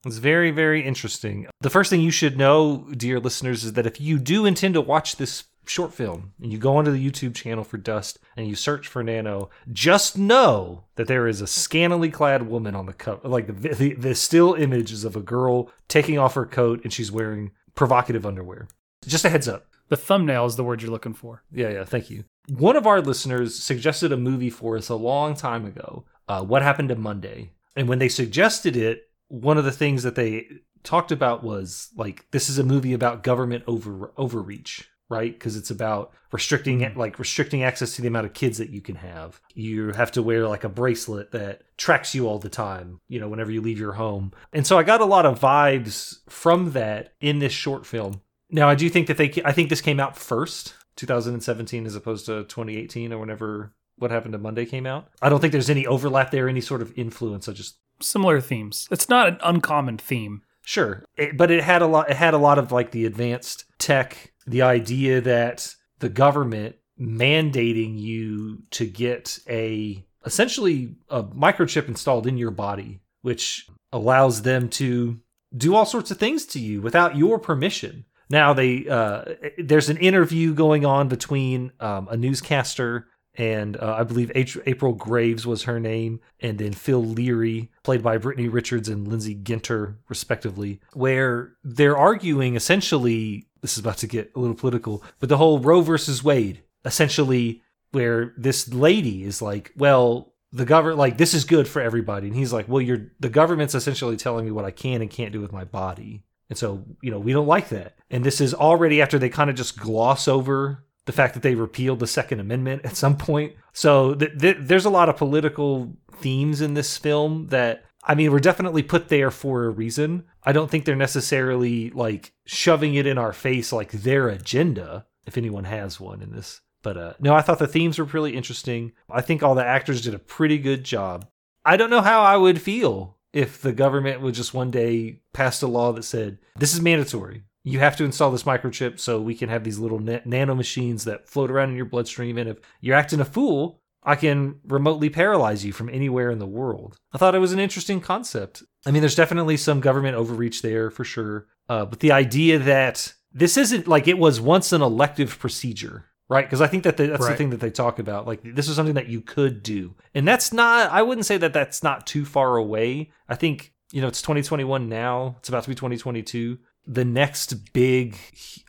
it's 0.07 0.19
very 0.19 0.51
very 0.51 0.85
interesting 0.85 1.47
the 1.61 1.71
first 1.71 1.91
thing 1.91 2.01
you 2.01 2.11
should 2.11 2.37
know 2.37 2.87
dear 2.97 3.19
listeners 3.19 3.65
is 3.65 3.73
that 3.75 3.87
if 3.87 4.01
you 4.01 4.19
do 4.19 4.45
intend 4.47 4.75
to 4.75 4.81
watch 4.81 5.17
this 5.17 5.45
short 5.67 5.95
film 5.95 6.33
and 6.43 6.53
you 6.53 6.59
go 6.59 6.77
onto 6.77 6.91
the 6.93 7.11
youtube 7.11 7.35
channel 7.35 7.65
for 7.65 7.79
dust 7.79 8.19
and 8.37 8.47
you 8.47 8.55
search 8.55 8.87
for 8.87 9.03
nano 9.03 9.49
just 9.73 10.19
know 10.19 10.85
that 10.97 11.07
there 11.09 11.27
is 11.27 11.41
a 11.41 11.47
scantily 11.47 12.11
clad 12.11 12.47
woman 12.47 12.75
on 12.75 12.85
the 12.85 12.93
cover 12.93 13.27
like 13.27 13.47
the, 13.47 13.69
the, 13.75 13.95
the 13.95 14.15
still 14.15 14.53
images 14.55 15.05
of 15.05 15.17
a 15.17 15.23
girl 15.23 15.71
taking 15.89 16.19
off 16.19 16.35
her 16.35 16.45
coat 16.45 16.81
and 16.85 16.93
she's 16.93 17.11
wearing 17.11 17.51
provocative 17.75 18.27
underwear 18.27 18.69
just 19.07 19.25
a 19.25 19.31
heads 19.31 19.49
up 19.49 19.67
The 19.89 19.97
thumbnail 19.97 20.45
is 20.47 20.57
the 20.57 20.65
word 20.65 20.83
you're 20.83 20.91
looking 20.91 21.15
for. 21.15 21.43
yeah, 21.51 21.71
yeah, 21.71 21.85
thank 21.85 22.09
you. 22.11 22.25
One 22.49 22.77
of 22.77 22.87
our 22.87 23.01
listeners 23.01 23.55
suggested 23.55 24.13
a 24.13 24.17
movie 24.19 24.51
for 24.51 24.77
us 24.77 24.89
a 24.91 24.95
long 24.95 25.35
time 25.35 25.65
ago. 25.67 26.05
Uh, 26.29 26.43
what 26.43 26.63
happened 26.63 26.89
to 26.89 26.97
Monday? 26.97 27.53
And 27.77 27.89
when 27.89 27.99
they 27.99 28.09
suggested 28.09 28.77
it, 28.77 29.09
one 29.29 29.59
of 29.59 29.65
the 29.65 29.73
things 29.73 30.03
that 30.03 30.15
they 30.15 30.47
talked 30.83 31.11
about 31.11 31.43
was 31.43 31.89
like 31.97 32.27
this 32.31 32.49
is 32.49 32.59
a 32.59 32.65
movie 32.65 32.93
about 32.93 33.23
government 33.23 33.65
over 33.67 34.13
overreach, 34.17 34.89
right? 35.09 35.33
Because 35.33 35.57
it's 35.57 35.71
about 35.71 36.13
restricting 36.31 36.81
like 36.95 37.19
restricting 37.19 37.63
access 37.63 37.97
to 37.97 38.03
the 38.03 38.09
amount 38.09 38.27
of 38.27 38.35
kids 38.35 38.59
that 38.59 38.71
you 38.71 38.81
can 38.81 38.97
have. 38.97 39.41
You 39.55 39.93
have 39.93 40.13
to 40.13 40.23
wear 40.23 40.47
like 40.47 40.65
a 40.65 40.69
bracelet 40.69 41.33
that 41.33 41.63
tracks 41.77 42.15
you 42.15 42.29
all 42.29 42.39
the 42.39 42.49
time, 42.49 43.01
you 43.09 43.19
know, 43.19 43.29
whenever 43.29 43.51
you 43.51 43.61
leave 43.61 43.79
your 43.79 43.95
home. 43.95 44.33
And 44.53 44.67
so 44.67 44.79
I 44.79 44.83
got 44.83 45.01
a 45.01 45.07
lot 45.07 45.27
of 45.27 45.41
vibes 45.41 46.19
from 46.29 46.73
that 46.73 47.15
in 47.21 47.39
this 47.39 47.53
short 47.53 47.87
film. 47.87 48.21
Now 48.51 48.69
I 48.69 48.75
do 48.75 48.89
think 48.89 49.09
that 49.09 49.17
they 49.17 49.33
I 49.45 49.53
think 49.53 49.71
this 49.71 49.81
came 49.81 49.99
out 49.99 50.17
first, 50.17 50.75
2017 50.97 51.87
as 51.87 51.97
opposed 51.97 52.27
to 52.27 52.45
2018 52.45 53.13
or 53.13 53.19
whenever 53.19 53.75
what 53.99 54.11
happened 54.11 54.33
to 54.33 54.39
Monday 54.39 54.67
came 54.67 54.87
out. 54.87 55.09
I 55.23 55.29
don't 55.29 55.41
think 55.41 55.53
there's 55.53 55.71
any 55.71 55.87
overlap 55.87 56.31
there, 56.31 56.49
any 56.49 56.61
sort 56.61 56.83
of 56.83 56.93
influence. 56.97 57.49
I 57.49 57.53
just 57.53 57.77
Similar 58.01 58.41
themes. 58.41 58.89
It's 58.91 59.09
not 59.09 59.29
an 59.29 59.39
uncommon 59.43 59.99
theme. 59.99 60.43
Sure, 60.63 61.05
it, 61.17 61.37
but 61.37 61.51
it 61.51 61.63
had 61.63 61.83
a 61.83 61.87
lot. 61.87 62.11
It 62.11 62.17
had 62.17 62.35
a 62.35 62.39
lot 62.39 62.59
of 62.59 62.73
like 62.73 62.91
the 62.91 63.07
advanced 63.07 63.65
tech, 63.79 64.33
the 64.47 64.63
idea 64.63 65.21
that 65.21 65.75
the 66.01 66.09
government 66.09 66.77
mandating 66.99 67.99
you 67.99 68.63
to 68.71 68.87
get 68.87 69.39
a 69.49 70.05
essentially 70.25 70.97
a 71.09 71.23
microchip 71.23 71.87
installed 71.87 72.27
in 72.27 72.37
your 72.37 72.51
body, 72.51 73.01
which 73.23 73.69
allows 73.93 74.43
them 74.43 74.69
to 74.71 75.21
do 75.57 75.75
all 75.75 75.87
sorts 75.87 76.11
of 76.11 76.19
things 76.19 76.47
to 76.47 76.59
you 76.59 76.81
without 76.81 77.17
your 77.17 77.39
permission. 77.39 78.07
Now 78.31 78.55
they 78.55 78.89
uh, 78.89 79.25
there's 79.59 79.91
an 79.91 79.99
interview 79.99 80.55
going 80.55 80.85
on 80.85 81.09
between 81.09 81.73
um, 81.79 82.09
a 82.11 82.17
newscaster 82.17 83.07
and 83.37 83.77
uh, 83.77 83.97
I 83.99 84.05
believe 84.05 84.31
H- 84.35 84.59
April 84.67 84.93
Graves 84.93 85.47
was 85.47 85.65
her 85.65 85.81
name, 85.81 86.21
and 86.41 86.59
then 86.59 86.73
Phil 86.73 87.05
Leary, 87.05 87.71
played 87.83 88.03
by 88.03 88.19
Brittany 88.19 88.49
Richards 88.49 88.89
and 88.89 89.09
Lindsay 89.09 89.35
Ginter, 89.35 89.97
respectively, 90.09 90.81
where 90.93 91.53
they're 91.63 91.97
arguing 91.97 92.57
essentially. 92.57 93.47
This 93.61 93.73
is 93.73 93.79
about 93.79 93.99
to 93.99 94.07
get 94.07 94.31
a 94.35 94.39
little 94.39 94.57
political, 94.57 95.03
but 95.21 95.29
the 95.29 95.39
whole 95.39 95.59
Roe 95.59 95.81
versus 95.81 96.23
Wade, 96.23 96.63
essentially, 96.85 97.63
where 97.93 98.35
this 98.37 98.69
lady 98.73 99.25
is 99.25 99.41
like, 99.41 99.73
well, 99.77 100.35
the 100.55 100.65
government 100.65 100.99
like 100.99 101.19
this 101.19 101.35
is 101.35 101.45
good 101.45 101.67
for 101.67 101.83
everybody. 101.83 102.29
And 102.29 102.37
he's 102.37 102.53
like 102.53 102.69
well 102.69 102.81
you're 102.81 103.11
the 103.19 103.29
government's 103.29 103.75
essentially 103.75 104.17
telling 104.17 104.45
me 104.45 104.53
what 104.53 104.65
i 104.65 104.71
can 104.71 105.03
and 105.03 105.11
can't 105.11 105.33
do 105.33 105.41
with 105.41 105.53
my 105.53 105.65
body. 105.65 106.23
And 106.49 106.57
so 106.57 106.85
you 107.03 107.11
know 107.11 107.19
we 107.19 107.33
don't 107.33 107.49
like 107.49 107.69
that. 107.71 107.97
And 108.11 108.25
this 108.25 108.41
is 108.41 108.55
already 108.55 109.03
after 109.03 109.19
they 109.19 109.29
kind 109.29 109.51
of 109.51 109.57
just 109.57 109.77
gloss 109.77 110.29
over 110.29 110.85
the 111.07 111.13
fact 111.13 111.35
that 111.35 111.43
they 111.43 111.55
repealed 111.55 111.99
the 111.99 112.07
second 112.07 112.41
amendment 112.41 112.85
at 112.85 112.97
some 112.97 113.17
point 113.17 113.53
so 113.73 114.15
th- 114.15 114.39
th- 114.39 114.57
there's 114.61 114.85
a 114.85 114.91
lot 114.91 115.09
of 115.09 115.17
political 115.17 115.93
themes 116.17 116.61
in 116.61 116.75
this 116.75 116.97
film 116.97 117.47
that 117.49 117.85
i 118.05 118.15
mean 118.15 118.31
we're 118.31 118.39
definitely 118.39 118.83
put 118.83 119.09
there 119.09 119.31
for 119.31 119.65
a 119.65 119.71
reason 119.71 120.25
i 120.45 120.53
don't 120.53 120.71
think 120.71 120.85
they're 120.85 120.97
necessarily 120.97 121.91
like 121.91 122.33
shoving 122.47 122.95
it 122.95 123.07
in 123.07 123.19
our 123.19 123.33
face 123.33 123.73
like 123.73 123.91
their 123.93 124.29
agenda 124.29 125.07
if 125.27 125.37
anyone 125.37 125.65
has 125.65 125.99
one 125.99 126.23
in 126.23 126.33
this 126.33 126.61
but 126.85 126.99
uh, 126.99 127.15
no, 127.19 127.35
I 127.35 127.41
thought 127.41 127.59
the 127.59 127.67
themes 127.67 127.99
were 127.99 128.05
really 128.05 128.37
interesting. 128.37 128.93
I 129.11 129.23
think 129.23 129.43
all 129.43 129.57
the 129.57 129.65
actors 129.65 130.03
did 130.03 130.15
a 130.15 130.19
pretty 130.19 130.59
good 130.59 130.85
job. 130.85 131.27
I 131.65 131.77
don't 131.77 131.91
know 131.91 132.03
how 132.03 132.23
I 132.23 132.37
would 132.37 132.61
feel 132.61 133.17
if 133.33 133.61
the 133.61 133.73
government 133.73 134.21
would 134.21 134.35
just 134.35 134.55
one 134.55 134.71
day 134.71 135.23
pass 135.33 135.61
a 135.63 135.67
law 135.67 135.93
that 135.93 136.05
said 136.05 136.39
this 136.57 136.75
is 136.75 136.81
mandatory. 136.81 137.43
You 137.65 137.79
have 137.81 137.97
to 137.97 138.05
install 138.05 138.31
this 138.31 138.43
microchip 138.45 139.01
so 139.01 139.21
we 139.21 139.35
can 139.35 139.49
have 139.49 139.65
these 139.65 139.79
little 139.79 139.99
na- 139.99 140.21
nano 140.25 140.55
machines 140.55 141.05
that 141.05 141.29
float 141.29 141.51
around 141.51 141.71
in 141.71 141.77
your 141.77 141.87
bloodstream. 141.87 142.39
And 142.39 142.49
if 142.51 142.59
you're 142.81 142.95
acting 142.97 143.21
a 143.21 143.25
fool, 143.25 143.81
I 144.03 144.17
can 144.17 144.57
remotely 144.69 145.09
paralyze 145.09 145.65
you 145.65 145.73
from 145.73 145.89
anywhere 145.89 146.31
in 146.31 146.39
the 146.39 146.47
world. 146.47 146.97
I 147.13 147.19
thought 147.19 147.35
it 147.35 147.39
was 147.39 147.53
an 147.55 147.59
interesting 147.59 148.01
concept. 148.03 148.63
I 148.87 148.91
mean, 148.91 149.01
there's 149.01 149.15
definitely 149.15 149.57
some 149.57 149.81
government 149.81 150.15
overreach 150.17 150.61
there 150.61 150.91
for 150.91 151.05
sure. 151.05 151.47
Uh, 151.69 151.87
but 151.87 152.01
the 152.01 152.13
idea 152.13 152.59
that 152.59 153.15
this 153.33 153.57
isn't 153.57 153.89
like 153.89 154.07
it 154.07 154.19
was 154.19 154.41
once 154.43 154.73
an 154.73 154.83
elective 154.83 155.39
procedure 155.39 156.05
right 156.29 156.47
because 156.47 156.61
i 156.63 156.67
think 156.67 156.85
that 156.85 156.97
the, 156.97 157.07
that's 157.09 157.23
Right. 157.23 157.33
the 157.33 157.37
thing 157.37 157.51
that 157.51 157.61
they 157.61 157.71
talk 157.71 157.99
about 157.99 158.27
like 158.27 158.41
this 158.43 158.67
is 158.69 158.77
something 158.77 158.95
that 158.95 159.09
you 159.09 159.21
could 159.21 159.63
do 159.63 159.95
and 160.15 160.27
that's 160.27 160.53
not 160.55 160.91
i 160.91 161.03
wouldn't 161.03 161.27
say 161.27 161.37
that 161.37 161.53
that's 161.53 161.83
not 161.83 162.07
too 162.07 162.25
far 162.25 162.57
away 162.57 163.11
i 163.29 163.35
think 163.35 163.75
you 163.93 164.01
know 164.01 164.07
it's 164.09 164.23
2021 164.23 164.89
now 164.89 165.37
it's 165.41 165.49
about 165.51 165.65
to 165.65 165.69
be 165.69 165.75
2022 165.75 166.59
the 166.87 167.05
next 167.05 167.73
big 167.73 168.17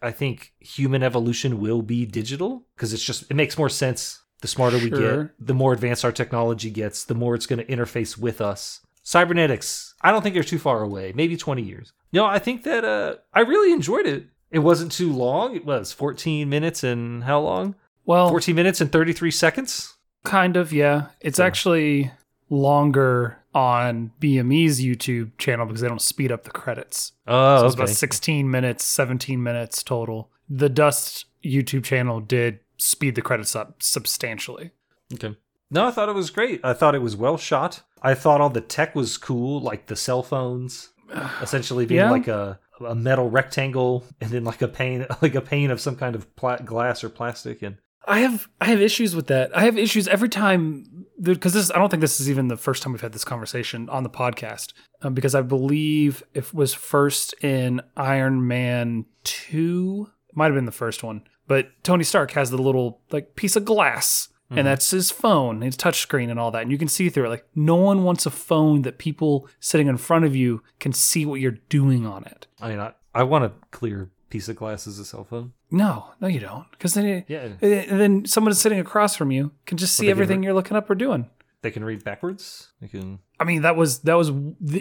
i 0.01 0.09
think 0.11 0.53
human 0.59 1.03
evolution 1.03 1.59
will 1.59 1.81
be 1.81 2.05
digital 2.05 2.65
because 2.75 2.93
it's 2.93 3.03
just 3.03 3.29
it 3.29 3.33
makes 3.35 3.57
more 3.57 3.69
sense 3.69 4.21
the 4.41 4.47
smarter 4.47 4.77
we 4.77 4.89
get 4.89 5.29
the 5.39 5.53
more 5.53 5.73
advanced 5.73 6.05
our 6.05 6.11
technology 6.11 6.69
gets 6.69 7.03
the 7.05 7.15
more 7.15 7.35
it's 7.35 7.45
going 7.45 7.59
to 7.59 7.65
interface 7.65 8.17
with 8.17 8.39
us. 8.41 8.81
Cybernetics 9.03 9.93
i 10.01 10.11
don't 10.11 10.21
think 10.21 10.33
they're 10.33 10.43
too 10.43 10.59
far 10.59 10.81
away 10.81 11.11
maybe 11.15 11.35
20 11.37 11.61
years. 11.61 11.93
No 12.13 12.25
i 12.25 12.39
think 12.39 12.63
that 12.63 12.83
uh 12.85 13.15
i 13.33 13.41
really 13.41 13.71
enjoyed 13.73 14.05
it. 14.05 14.27
It 14.51 14.59
wasn't 14.59 14.91
too 14.91 15.11
long 15.11 15.55
it 15.55 15.65
was 15.65 15.91
14 15.91 16.47
minutes 16.49 16.83
and 16.83 17.23
how 17.23 17.39
long? 17.41 17.75
Well, 18.05 18.29
14 18.29 18.55
minutes 18.55 18.81
and 18.81 18.91
33 18.91 19.31
seconds? 19.31 19.95
Kind 20.23 20.55
of, 20.57 20.71
yeah. 20.71 21.07
It's 21.21 21.39
Yeah. 21.39 21.45
actually 21.45 22.11
longer 22.49 23.37
on 23.55 24.11
BME's 24.21 24.79
YouTube 24.81 25.31
channel 25.39 25.65
because 25.65 25.81
they 25.81 25.87
don't 25.87 26.01
speed 26.01 26.31
up 26.31 26.43
the 26.43 26.51
credits. 26.51 27.13
oh 27.25 27.59
So 27.61 27.65
it's 27.65 27.73
okay 27.75 27.83
about 27.83 27.89
16 27.95 28.51
minutes, 28.51 28.83
17 28.83 29.41
minutes 29.41 29.81
total. 29.81 30.29
The 30.49 30.69
Dust 30.69 31.25
YouTube 31.43 31.83
channel 31.85 32.19
did 32.19 32.59
speed 32.77 33.15
the 33.15 33.21
credits 33.21 33.55
up 33.55 33.81
substantially. 33.81 34.71
okay 35.13 35.35
no 35.71 35.87
i 35.87 35.91
thought 35.91 36.09
it 36.09 36.13
was 36.15 36.29
great 36.29 36.59
i 36.63 36.73
thought 36.73 36.93
it 36.93 37.01
was 37.01 37.15
well 37.15 37.37
shot 37.37 37.81
i 38.03 38.13
thought 38.13 38.41
all 38.41 38.49
the 38.49 38.59
tech 38.61 38.93
was 38.95 39.17
cool 39.17 39.59
like 39.61 39.85
the 39.87 39.95
cell 39.95 40.21
phones 40.21 40.89
essentially 41.41 41.85
being 41.85 41.99
Yeah. 42.01 42.11
like 42.11 42.27
a 42.27 42.59
a 42.85 42.93
metal 42.93 43.29
rectangle 43.29 44.03
and 44.19 44.29
then 44.31 44.43
like 44.43 44.61
a 44.61 44.67
pane 44.67 45.05
like 45.21 45.35
a 45.35 45.41
pane 45.41 45.71
of 45.71 45.79
some 45.79 45.95
kind 45.95 46.15
of 46.15 46.35
pla- 46.35 46.57
glass 46.57 47.03
or 47.03 47.09
plastic 47.09 47.61
and 47.61 47.77
I 48.07 48.19
have 48.19 48.47
I 48.61 48.65
have 48.65 48.81
issues 48.81 49.15
with 49.15 49.27
that. 49.27 49.55
I 49.55 49.65
have 49.65 49.77
issues 49.77 50.07
every 50.07 50.29
time 50.29 51.05
because 51.21 51.53
this 51.53 51.71
I 51.71 51.77
don't 51.77 51.89
think 51.89 52.01
this 52.01 52.19
is 52.19 52.29
even 52.29 52.47
the 52.47 52.57
first 52.57 52.83
time 52.83 52.93
we've 52.93 53.01
had 53.01 53.13
this 53.13 53.25
conversation 53.25 53.89
on 53.89 54.03
the 54.03 54.09
podcast 54.09 54.73
um, 55.01 55.13
because 55.13 55.35
I 55.35 55.41
believe 55.41 56.23
it 56.33 56.53
was 56.53 56.73
first 56.73 57.33
in 57.43 57.81
Iron 57.95 58.47
Man 58.47 59.05
two 59.23 60.09
might 60.33 60.47
have 60.47 60.55
been 60.55 60.65
the 60.65 60.71
first 60.71 61.03
one, 61.03 61.23
but 61.47 61.69
Tony 61.83 62.03
Stark 62.03 62.31
has 62.31 62.49
the 62.49 62.57
little 62.57 63.01
like 63.11 63.35
piece 63.35 63.55
of 63.55 63.65
glass. 63.65 64.29
And 64.51 64.67
that's 64.67 64.91
his 64.91 65.09
phone, 65.09 65.61
his 65.61 65.75
touchscreen, 65.75 66.29
and 66.29 66.39
all 66.39 66.51
that. 66.51 66.61
And 66.61 66.71
you 66.71 66.77
can 66.77 66.87
see 66.87 67.09
through 67.09 67.25
it. 67.25 67.29
Like, 67.29 67.47
no 67.55 67.75
one 67.75 68.03
wants 68.03 68.27
a 68.27 68.29
phone 68.29 68.83
that 68.83 68.99
people 68.99 69.49
sitting 69.59 69.87
in 69.87 69.97
front 69.97 70.23
of 70.23 70.35
you 70.35 70.61
can 70.79 70.93
see 70.93 71.25
what 71.25 71.39
you're 71.41 71.57
doing 71.67 72.05
on 72.05 72.23
it. 72.25 72.45
i 72.61 72.69
mean 72.69 72.79
i, 72.79 72.93
I 73.15 73.23
want 73.23 73.43
a 73.45 73.51
clear 73.71 74.11
piece 74.35 74.49
of 74.49 74.55
glass 74.55 74.85
as 74.87 74.99
a 74.99 75.05
cell 75.05 75.23
phone 75.23 75.53
No, 75.71 76.11
no, 76.21 76.27
you 76.27 76.39
don't. 76.39 76.69
Because 76.71 76.93
then, 76.93 77.23
yeah 77.27 77.49
and 77.61 77.99
then 78.01 78.25
someone 78.25 78.53
sitting 78.53 78.79
across 78.79 79.15
from 79.15 79.31
you 79.31 79.51
can 79.65 79.77
just 79.77 79.95
see 79.95 80.09
everything 80.09 80.39
re- 80.39 80.45
you're 80.45 80.53
looking 80.53 80.77
up 80.77 80.89
or 80.89 80.95
doing. 80.95 81.29
they 81.61 81.71
can 81.71 81.83
read 81.83 82.03
backwards 82.03 82.71
they 82.81 82.87
can 82.87 83.19
I 83.39 83.43
mean, 83.43 83.63
that 83.63 83.75
was 83.75 83.99
that 83.99 84.13
was 84.13 84.29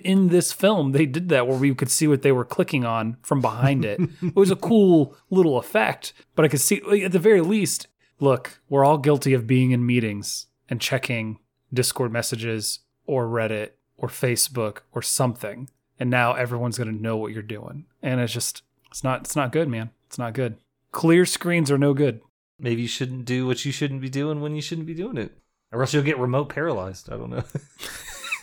in 0.04 0.28
this 0.28 0.52
film. 0.52 0.92
They 0.92 1.06
did 1.06 1.28
that 1.30 1.48
where 1.48 1.58
we 1.58 1.74
could 1.74 1.90
see 1.90 2.06
what 2.06 2.22
they 2.22 2.30
were 2.30 2.44
clicking 2.44 2.84
on 2.84 3.16
from 3.22 3.40
behind 3.40 3.84
it. 3.84 3.98
it 4.22 4.36
was 4.36 4.52
a 4.52 4.56
cool 4.56 5.16
little 5.28 5.58
effect, 5.58 6.12
but 6.36 6.44
I 6.44 6.48
could 6.48 6.60
see 6.60 6.80
at 7.04 7.10
the 7.10 7.18
very 7.18 7.40
least. 7.40 7.88
Look, 8.20 8.60
we're 8.68 8.84
all 8.84 8.98
guilty 8.98 9.34
of 9.34 9.48
being 9.48 9.72
in 9.72 9.84
meetings 9.84 10.46
and 10.70 10.80
checking 10.80 11.40
Discord 11.72 12.12
messages 12.12 12.80
or 13.06 13.26
Reddit 13.26 13.70
or 13.96 14.06
Facebook 14.08 14.78
or 14.92 15.02
something, 15.02 15.68
and 15.98 16.10
now 16.10 16.34
everyone's 16.34 16.78
gonna 16.78 16.92
know 16.92 17.16
what 17.16 17.32
you're 17.32 17.42
doing, 17.42 17.86
and 18.02 18.20
it's 18.20 18.32
just 18.32 18.62
it's 18.94 19.02
not 19.02 19.22
it's 19.22 19.34
not 19.34 19.50
good, 19.50 19.68
man. 19.68 19.90
It's 20.06 20.18
not 20.18 20.34
good. 20.34 20.56
Clear 20.92 21.26
screens 21.26 21.68
are 21.72 21.78
no 21.78 21.92
good. 21.94 22.20
maybe 22.60 22.82
you 22.82 22.88
shouldn't 22.88 23.24
do 23.24 23.44
what 23.46 23.64
you 23.64 23.72
shouldn't 23.72 24.00
be 24.00 24.08
doing 24.08 24.40
when 24.40 24.54
you 24.54 24.62
shouldn't 24.62 24.86
be 24.86 24.94
doing 24.94 25.16
it 25.16 25.32
or 25.72 25.80
else 25.80 25.92
you'll 25.92 26.04
get 26.04 26.18
remote 26.20 26.48
paralyzed 26.48 27.10
i 27.12 27.16
don't 27.16 27.30
know 27.30 27.42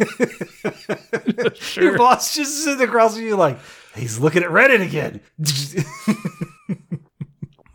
Your 1.78 1.98
boss 1.98 2.36
just 2.36 2.64
sitting 2.64 2.88
across 2.88 3.16
from 3.16 3.24
you 3.26 3.36
like, 3.38 3.58
he's 3.96 4.20
looking 4.20 4.44
at 4.44 4.50
Reddit 4.50 4.82
again. 4.86 5.22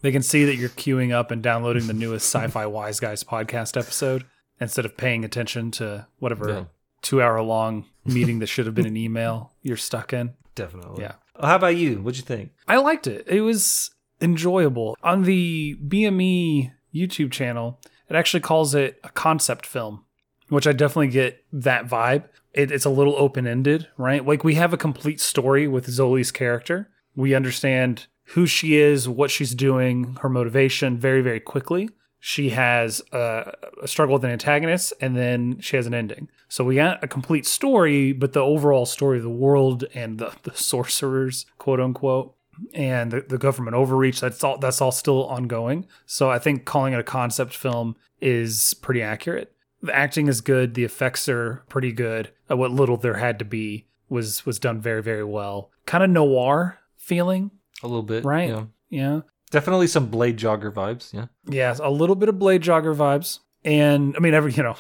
They 0.03 0.13
can 0.13 0.23
see 0.23 0.45
that 0.45 0.55
you're 0.57 0.69
queuing 0.69 1.13
up 1.13 1.33
and 1.33 1.43
downloading 1.43 1.89
the 1.89 1.93
newest 1.93 2.33
Sci-Fi 2.33 2.67
Wise 2.67 3.01
Guys 3.01 3.25
podcast 3.25 3.77
episode 3.77 4.25
instead 4.61 4.85
of 4.85 4.97
paying 4.97 5.25
attention 5.25 5.73
to 5.73 6.07
whatever 6.21 6.49
Yeah. 6.49 6.65
two-hour 7.03 7.43
long 7.43 7.87
meeting 8.05 8.39
that 8.39 8.47
should 8.47 8.67
have 8.67 8.75
been 8.75 8.87
an 8.87 8.97
email 8.97 9.55
you're 9.63 9.77
stuck 9.77 10.13
in. 10.13 10.35
Definitely. 10.57 11.05
Yeah. 11.05 11.13
Well, 11.39 11.49
how 11.49 11.57
about 11.57 11.77
you? 11.77 12.03
What'd 12.03 12.19
you 12.19 12.25
think? 12.25 12.51
I 12.67 12.79
liked 12.79 13.07
it. 13.07 13.29
It 13.29 13.43
was 13.43 13.93
enjoyable. 14.21 14.97
On 15.05 15.23
the 15.23 15.77
BME 15.87 16.73
YouTube 16.93 17.31
channel, 17.31 17.81
it 18.09 18.17
actually 18.17 18.41
calls 18.41 18.75
it 18.75 18.99
a 19.05 19.11
concept 19.11 19.67
film, 19.67 20.05
which 20.49 20.67
I 20.67 20.73
definitely 20.73 21.09
get 21.09 21.45
that 21.53 21.87
vibe. 21.87 22.25
It, 22.53 22.73
it's 22.73 22.87
a 22.87 22.91
little 22.91 23.15
open 23.17 23.47
ended, 23.47 23.87
right? 23.97 24.27
Like 24.27 24.43
we 24.43 24.55
have 24.55 24.73
a 24.73 24.79
complete 24.79 25.21
story 25.21 25.69
with 25.69 25.87
Zoli's 25.87 26.33
character. 26.33 26.91
We 27.15 27.35
understand 27.35 28.07
who 28.31 28.47
she 28.47 28.77
is, 28.77 29.09
what 29.09 29.31
she's 29.31 29.55
doing, 29.55 30.17
her 30.23 30.29
motivation 30.29 30.99
very, 30.99 31.21
very 31.21 31.41
quickly. 31.41 31.91
She 32.19 32.51
has 32.51 33.03
a, 33.13 33.53
a 33.83 33.87
struggle 33.87 34.15
with 34.15 34.25
an 34.25 34.31
antagonist, 34.31 34.93
and 35.01 35.15
then 35.15 35.61
she 35.61 35.77
has 35.77 35.87
an 35.87 35.95
ending. 35.95 36.29
So 36.49 36.65
we 36.65 36.77
got 36.77 37.03
a 37.03 37.09
complete 37.09 37.47
story, 37.47 38.13
but 38.13 38.33
the 38.33 38.41
overall 38.41 38.87
story 38.87 39.19
of 39.19 39.25
the 39.25 39.31
world 39.31 39.85
and 39.95 40.19
the, 40.19 40.33
the 40.45 40.55
sorcerers, 40.55 41.47
quote 41.59 41.81
unquote, 41.81 42.35
and 42.73 43.11
the, 43.11 43.21
the 43.21 43.37
government 43.37 43.77
overreach 43.77 44.19
that's 44.19 44.43
all 44.43 44.57
that's 44.57 44.81
all 44.81 44.91
still 44.91 45.27
ongoing 45.27 45.87
so 46.07 46.31
i 46.31 46.39
think 46.39 46.65
calling 46.65 46.95
it 46.95 46.99
a 46.99 47.03
concept 47.03 47.55
film 47.55 47.95
is 48.23 48.73
pretty 48.81 49.03
accurate 49.03 49.53
the 49.83 49.95
acting 49.95 50.27
is 50.27 50.41
good 50.41 50.73
the 50.73 50.83
effects 50.83 51.29
are 51.29 51.63
pretty 51.69 51.93
good 51.93 52.31
uh, 52.51 52.57
what 52.57 52.71
little 52.71 52.97
there 52.97 53.17
had 53.19 53.39
to 53.39 53.45
be 53.45 53.85
was 54.09 54.47
was 54.47 54.59
done 54.59 54.81
very 54.81 55.03
very 55.03 55.23
well 55.23 55.71
kind 55.85 56.03
of 56.03 56.09
noir 56.09 56.79
feeling 56.97 57.51
A 57.83 57.87
little 57.87 58.03
bit. 58.03 58.25
right 58.25 58.49
Yeah. 58.49 58.65
yeah 58.89 59.21
Definitely 59.51 59.87
some 59.89 60.07
Blade 60.07 60.39
Jogger 60.39 60.73
vibes. 60.73 61.13
Yeah. 61.13 61.27
yeah 61.47 61.77
a 61.83 61.91
little 61.91 62.17
bit 62.17 62.31
of 62.31 62.39
blade 62.39 62.63
jogger 62.63 62.97
vibes 62.97 63.41
and 63.67 64.17
i 64.17 64.19
mean 64.19 64.33
every 64.33 64.53
you 64.55 64.63
know 64.63 64.77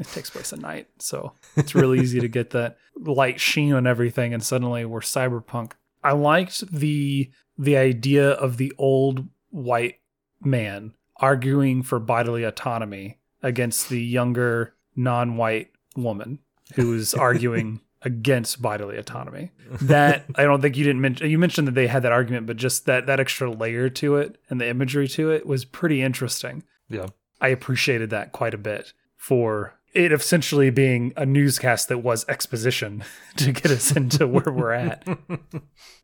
it 0.00 0.08
takes 0.08 0.30
place 0.30 0.52
at 0.52 0.58
night 0.58 0.88
so 0.98 1.32
it's 1.56 1.74
really 1.74 2.00
easy 2.00 2.18
to 2.20 2.28
get 2.28 2.50
that 2.50 2.76
light 2.96 3.40
sheen 3.40 3.72
on 3.72 3.86
everything 3.86 4.34
and 4.34 4.42
suddenly 4.42 4.84
we're 4.84 5.00
cyberpunk. 5.00 5.72
I 6.02 6.12
liked 6.12 6.70
the 6.72 7.30
the 7.58 7.76
idea 7.76 8.30
of 8.30 8.56
the 8.56 8.72
old 8.78 9.28
white 9.50 10.00
man 10.42 10.94
arguing 11.16 11.82
for 11.82 11.98
bodily 11.98 12.44
autonomy 12.44 13.18
against 13.42 13.88
the 13.88 14.00
younger 14.00 14.74
non-white 14.96 15.70
woman 15.96 16.38
who's 16.74 17.12
arguing 17.28 17.80
against 18.02 18.62
bodily 18.62 18.96
autonomy. 18.96 19.50
That 19.82 20.24
i 20.36 20.42
don't 20.42 20.62
think 20.62 20.76
you 20.76 20.84
didn't 20.84 21.02
mention 21.02 21.30
you 21.30 21.38
mentioned 21.38 21.68
that 21.68 21.74
they 21.74 21.86
had 21.86 22.02
that 22.02 22.12
argument 22.12 22.46
but 22.46 22.56
just 22.56 22.86
that 22.86 23.06
that 23.06 23.20
extra 23.20 23.50
layer 23.50 23.88
to 23.90 24.16
it 24.16 24.38
and 24.48 24.60
the 24.60 24.68
imagery 24.68 25.08
to 25.08 25.30
it 25.30 25.46
was 25.46 25.64
pretty 25.64 26.02
interesting. 26.02 26.62
Yeah. 26.88 27.08
I 27.40 27.48
appreciated 27.48 28.10
that 28.10 28.32
quite 28.32 28.52
a 28.52 28.58
bit 28.58 28.92
for 29.16 29.79
it 29.92 30.12
essentially 30.12 30.70
being 30.70 31.12
a 31.16 31.26
newscast 31.26 31.88
that 31.88 31.98
was 31.98 32.24
exposition 32.28 33.02
to 33.36 33.52
get 33.52 33.70
us 33.70 33.92
into 33.92 34.26
where 34.26 34.52
we're 34.52 34.72
at. 34.72 35.06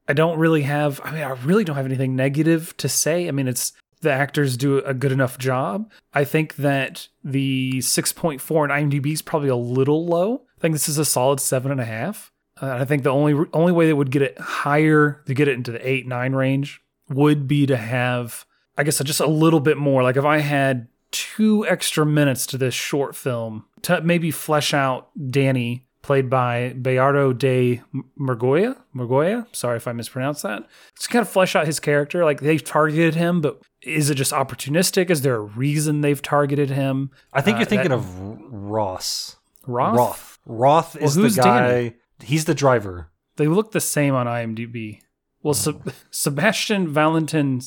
I 0.09 0.13
don't 0.13 0.39
really 0.39 0.63
have 0.63 1.01
I 1.05 1.13
mean 1.13 1.23
I 1.23 1.31
really 1.31 1.65
don't 1.65 1.77
have 1.77 1.87
anything 1.87 2.17
negative 2.17 2.77
to 2.79 2.89
say. 2.89 3.29
I 3.29 3.31
mean 3.31 3.49
it's 3.49 3.73
the 4.03 4.13
actors 4.13 4.57
do 4.57 4.79
a 4.79 4.95
good 4.95 5.13
enough 5.13 5.39
job. 5.39 5.91
I 6.13 6.25
think 6.25 6.57
that 6.57 7.09
the 7.25 7.79
6.4 7.79 8.63
on 8.63 8.69
IMDb 8.69 9.13
is 9.13 9.23
probably 9.23 9.49
a 9.49 9.57
little 9.57 10.07
low. 10.07 10.43
I 10.57 10.61
think 10.61 10.75
this 10.75 10.89
is 10.89 10.99
a 10.99 11.05
solid 11.05 11.41
seven 11.41 11.73
and 11.73 11.81
a 11.81 11.85
half. 11.85 12.33
Uh, 12.61 12.71
I 12.81 12.85
think 12.85 13.03
the 13.03 13.11
only 13.11 13.35
only 13.53 13.73
way 13.73 13.87
that 13.87 13.97
would 13.97 14.11
get 14.11 14.23
it 14.23 14.39
higher 14.39 15.23
to 15.27 15.35
get 15.35 15.49
it 15.49 15.55
into 15.55 15.73
the 15.73 15.89
eight 15.89 16.07
nine 16.07 16.35
range 16.35 16.81
would 17.09 17.47
be 17.47 17.67
to 17.67 17.77
have, 17.77 18.47
I 18.77 18.83
guess, 18.83 19.03
just 19.03 19.21
a 19.21 19.27
little 19.27 19.61
bit 19.61 19.77
more. 19.77 20.03
Like 20.03 20.17
if 20.17 20.25
I 20.25 20.39
had 20.39 20.89
two 21.11 21.67
extra 21.67 22.05
minutes 22.05 22.47
to 22.47 22.59
this 22.59 22.75
short 22.75 23.15
film 23.15 23.65
to 23.87 24.01
maybe 24.03 24.31
flesh 24.31 24.73
out 24.75 25.09
Danny, 25.31 25.87
played 26.03 26.29
by 26.31 26.75
Bayardo 26.77 27.37
de 27.37 27.83
Murguia. 28.19 28.77
Murguia, 28.95 29.47
sorry 29.55 29.77
if 29.77 29.89
I 29.89 29.93
mispronounced 29.93 30.43
that. 30.43 30.65
Just 30.97 31.11
kind 31.11 31.23
of 31.23 31.29
flesh 31.29 31.55
out 31.57 31.67
his 31.67 31.81
character. 31.81 32.25
Like 32.25 32.41
they've 32.41 32.63
targeted 32.63 33.15
him, 33.15 33.41
but 33.41 33.61
is 33.83 34.11
it 34.11 34.15
just 34.17 34.33
opportunistic? 34.33 35.11
Is 35.11 35.23
there 35.23 35.37
a 35.37 35.41
reason 35.41 36.01
they've 36.01 36.23
targeted 36.23 36.71
him? 36.71 37.11
I 37.33 37.41
think 37.41 37.57
Uh, 37.57 37.59
you're 37.61 37.67
thinking 37.67 37.91
that- 37.91 37.97
of 37.99 38.21
Ross. 38.53 39.37
Roth. 39.67 39.97
Roth. 39.97 40.39
Roth 40.47 40.97
is 40.97 41.15
who's 41.17 41.35
the 41.37 41.43
guy. 41.43 41.61
Danny? 41.69 41.95
He's 42.23 42.45
the 42.45 42.55
driver. 42.55 43.11
They 43.37 43.47
look 43.49 43.73
the 43.73 43.81
same 43.81 44.15
on 44.15 44.27
IMDb. 44.27 45.01
Well, 45.43 45.55
Seb- 45.55 45.93
Sebastian 46.11 46.89
Valentin 46.89 47.59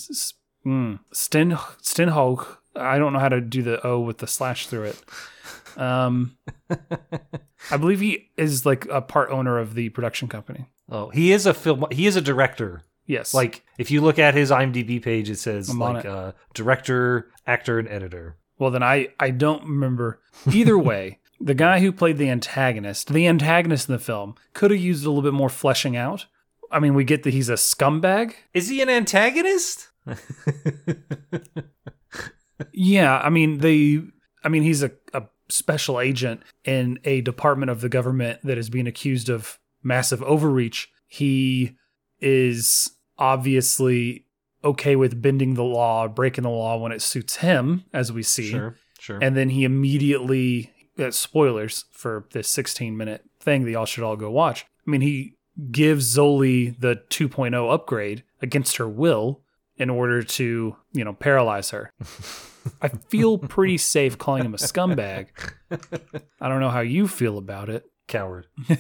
mm, 0.66 1.00
Sten. 1.14 1.58
I 2.76 2.98
don't 2.98 3.14
know 3.14 3.20
how 3.20 3.30
to 3.30 3.42
do 3.42 3.62
the 3.64 3.86
O 3.86 4.00
with 4.00 4.20
the 4.20 4.28
slash 4.28 4.68
through 4.68 4.84
it. 4.84 5.04
Um, 5.78 6.38
I 7.72 7.78
believe 7.78 8.00
he 8.00 8.30
is 8.38 8.66
like 8.66 8.86
a 8.88 9.02
part 9.02 9.30
owner 9.30 9.58
of 9.60 9.74
the 9.76 9.90
production 9.90 10.28
company. 10.28 10.70
Oh, 10.90 11.10
he 11.10 11.32
is 11.32 11.46
a 11.46 11.54
film. 11.54 11.86
He 11.92 12.08
is 12.08 12.16
a 12.16 12.22
director. 12.22 12.82
Yes, 13.06 13.34
Like 13.34 13.64
if 13.80 13.90
you 13.90 14.02
look 14.02 14.20
at 14.20 14.36
his 14.36 14.52
IMDb 14.52 15.02
page, 15.02 15.30
it 15.32 15.38
says 15.40 15.70
I'm 15.70 15.80
like 15.80 16.06
it. 16.06 16.12
uh, 16.12 16.34
director, 16.54 17.32
actor, 17.48 17.80
and 17.80 17.88
editor. 17.88 18.36
Well, 18.60 18.70
then 18.72 18.84
I 18.84 19.10
I 19.20 19.32
don't 19.32 19.64
remember. 19.64 20.20
Either 20.52 20.78
way, 20.92 21.18
the 21.42 21.56
guy 21.56 21.80
who 21.80 21.92
played 21.92 22.18
the 22.18 22.30
antagonist, 22.30 23.12
the 23.12 23.26
antagonist 23.26 23.90
in 23.90 23.94
the 23.94 24.00
film, 24.00 24.36
could 24.54 24.70
have 24.72 24.80
used 24.80 25.06
a 25.06 25.10
little 25.10 25.24
bit 25.24 25.34
more 25.34 25.50
fleshing 25.50 25.98
out. 25.98 26.28
I 26.72 26.80
mean, 26.80 26.94
we 26.94 27.04
get 27.04 27.24
that 27.24 27.34
he's 27.34 27.50
a 27.50 27.54
scumbag. 27.54 28.34
Is 28.54 28.70
he 28.70 28.80
an 28.82 28.90
antagonist? 28.90 29.90
Yeah, 32.74 33.18
I 33.20 33.30
mean 33.30 33.60
they. 33.60 34.02
I 34.44 34.50
mean 34.50 34.64
he's 34.64 34.84
a, 34.84 34.92
a 35.14 35.24
special 35.50 36.00
agent 36.00 36.42
in 36.64 37.00
a 37.04 37.22
department 37.22 37.70
of 37.70 37.82
the 37.82 37.90
government 37.90 38.40
that 38.44 38.58
is 38.58 38.70
being 38.70 38.88
accused 38.88 39.30
of 39.30 39.60
massive 39.84 40.22
overreach. 40.24 40.90
He 41.08 41.76
is 42.20 42.92
obviously 43.18 44.26
okay 44.64 44.96
with 44.96 45.22
bending 45.22 45.54
the 45.54 45.64
law, 45.64 46.08
breaking 46.08 46.44
the 46.44 46.50
law 46.50 46.78
when 46.78 46.92
it 46.92 47.02
suits 47.02 47.38
him, 47.38 47.86
as 47.94 48.12
we 48.12 48.24
see. 48.24 48.50
Sure, 48.50 48.76
sure. 49.00 49.20
And 49.22 49.36
then 49.36 49.50
he 49.50 49.64
immediately, 49.64 50.72
uh, 50.98 51.12
spoilers 51.12 51.86
for 51.92 52.28
this 52.32 52.50
16 52.50 52.96
minute 52.96 53.24
thing 53.40 53.64
that 53.64 53.72
y'all 53.72 53.86
should 53.86 54.04
all 54.04 54.18
go 54.18 54.30
watch. 54.30 54.66
I 54.86 54.92
mean, 54.92 55.02
he 55.02 55.36
gives 55.72 56.16
Zoli 56.16 56.80
the 56.80 57.02
2.0 57.10 57.74
upgrade 57.74 58.24
against 58.42 58.78
her 58.78 58.88
will 58.88 59.42
in 59.80 59.90
order 59.90 60.22
to, 60.22 60.76
you 60.94 61.04
know, 61.04 61.14
paralyze 61.14 61.72
her. 61.72 61.92
I 62.82 62.90
feel 62.90 63.38
pretty 63.40 63.78
safe 63.96 64.18
calling 64.18 64.46
him 64.46 64.54
a 64.54 64.58
scumbag. 64.58 65.28
I 66.40 66.50
don't 66.50 66.60
know 66.60 66.70
how 66.70 66.82
you 66.82 67.08
feel 67.08 67.38
about 67.40 67.70
it. 67.70 67.86
Coward. 68.08 68.48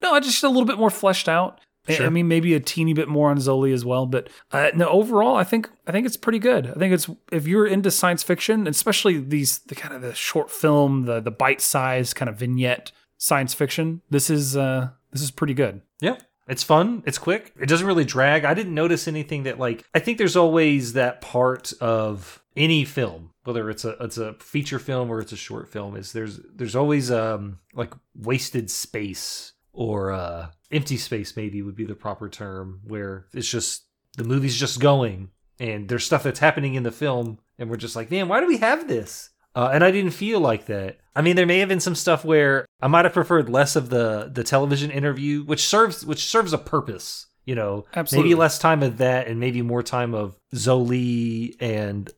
No, 0.00 0.12
I 0.14 0.20
just 0.20 0.44
a 0.44 0.48
little 0.48 0.64
bit 0.64 0.78
more 0.78 0.90
fleshed 0.90 1.28
out. 1.28 1.60
I- 1.88 2.04
I 2.04 2.08
mean, 2.10 2.28
maybe 2.28 2.54
a 2.54 2.60
teeny 2.60 2.92
bit 2.92 3.08
more 3.08 3.30
on 3.30 3.38
Zoli 3.38 3.72
as 3.72 3.84
well, 3.84 4.06
but 4.06 4.28
uh, 4.52 4.70
no. 4.74 4.86
Overall, 4.88 5.34
I 5.36 5.42
think 5.44 5.68
I 5.86 5.92
think 5.92 6.06
it's 6.06 6.16
pretty 6.18 6.38
good. 6.38 6.66
I 6.68 6.74
think 6.74 6.92
it's 6.92 7.08
if 7.32 7.46
you're 7.48 7.66
into 7.66 7.90
science 7.90 8.22
fiction, 8.22 8.66
especially 8.66 9.18
these 9.18 9.58
the 9.60 9.74
kind 9.74 9.94
of 9.94 10.02
the 10.02 10.14
short 10.14 10.50
film, 10.50 11.06
the 11.06 11.18
the 11.20 11.30
bite 11.30 11.60
size 11.62 12.12
kind 12.14 12.28
of 12.28 12.36
vignette 12.36 12.92
science 13.16 13.54
fiction. 13.54 14.02
This 14.10 14.28
is 14.30 14.54
uh 14.56 14.90
this 15.12 15.22
is 15.22 15.30
pretty 15.30 15.54
good. 15.54 15.80
Yeah. 16.00 16.18
It's 16.48 16.62
fun. 16.62 17.02
It's 17.06 17.18
quick. 17.18 17.52
It 17.60 17.68
doesn't 17.68 17.86
really 17.86 18.04
drag. 18.04 18.44
I 18.44 18.54
didn't 18.54 18.74
notice 18.74 19.06
anything 19.06 19.42
that 19.42 19.58
like 19.58 19.84
I 19.94 19.98
think 19.98 20.18
there's 20.18 20.36
always 20.36 20.94
that 20.94 21.20
part 21.20 21.72
of 21.80 22.42
any 22.56 22.84
film, 22.84 23.30
whether 23.44 23.68
it's 23.70 23.84
a 23.84 23.90
it's 24.00 24.18
a 24.18 24.32
feature 24.34 24.78
film 24.78 25.10
or 25.10 25.20
it's 25.20 25.32
a 25.32 25.36
short 25.36 25.68
film, 25.68 25.94
is 25.94 26.12
there's 26.12 26.40
there's 26.54 26.74
always 26.74 27.10
um 27.10 27.58
like 27.74 27.92
wasted 28.14 28.70
space 28.70 29.52
or 29.72 30.10
uh 30.10 30.48
empty 30.72 30.96
space 30.96 31.36
maybe 31.36 31.62
would 31.62 31.76
be 31.76 31.84
the 31.84 31.94
proper 31.94 32.28
term 32.28 32.80
where 32.84 33.26
it's 33.32 33.48
just 33.48 33.84
the 34.16 34.24
movie's 34.24 34.58
just 34.58 34.80
going 34.80 35.30
and 35.60 35.88
there's 35.88 36.04
stuff 36.04 36.22
that's 36.22 36.40
happening 36.40 36.74
in 36.74 36.82
the 36.82 36.90
film 36.90 37.38
and 37.58 37.68
we're 37.68 37.76
just 37.76 37.96
like, 37.96 38.10
man, 38.10 38.28
why 38.28 38.40
do 38.40 38.46
we 38.46 38.58
have 38.58 38.88
this? 38.88 39.30
Uh, 39.58 39.70
and 39.72 39.82
I 39.82 39.90
didn't 39.90 40.12
feel 40.12 40.38
like 40.38 40.66
that. 40.66 40.98
I 41.16 41.20
mean, 41.20 41.34
there 41.34 41.44
may 41.44 41.58
have 41.58 41.68
been 41.68 41.80
some 41.80 41.96
stuff 41.96 42.24
where 42.24 42.64
I 42.80 42.86
might 42.86 43.04
have 43.04 43.12
preferred 43.12 43.48
less 43.50 43.74
of 43.74 43.90
the 43.90 44.30
the 44.32 44.44
television 44.44 44.92
interview, 44.92 45.42
which 45.42 45.66
serves 45.66 46.06
which 46.06 46.26
serves 46.26 46.52
a 46.52 46.58
purpose. 46.58 47.26
You 47.44 47.56
know, 47.56 47.86
Absolutely. 47.96 48.28
maybe 48.28 48.38
less 48.38 48.60
time 48.60 48.84
of 48.84 48.98
that, 48.98 49.26
and 49.26 49.40
maybe 49.40 49.60
more 49.62 49.82
time 49.82 50.14
of 50.14 50.38
Zoli 50.54 51.56
and 51.58 52.08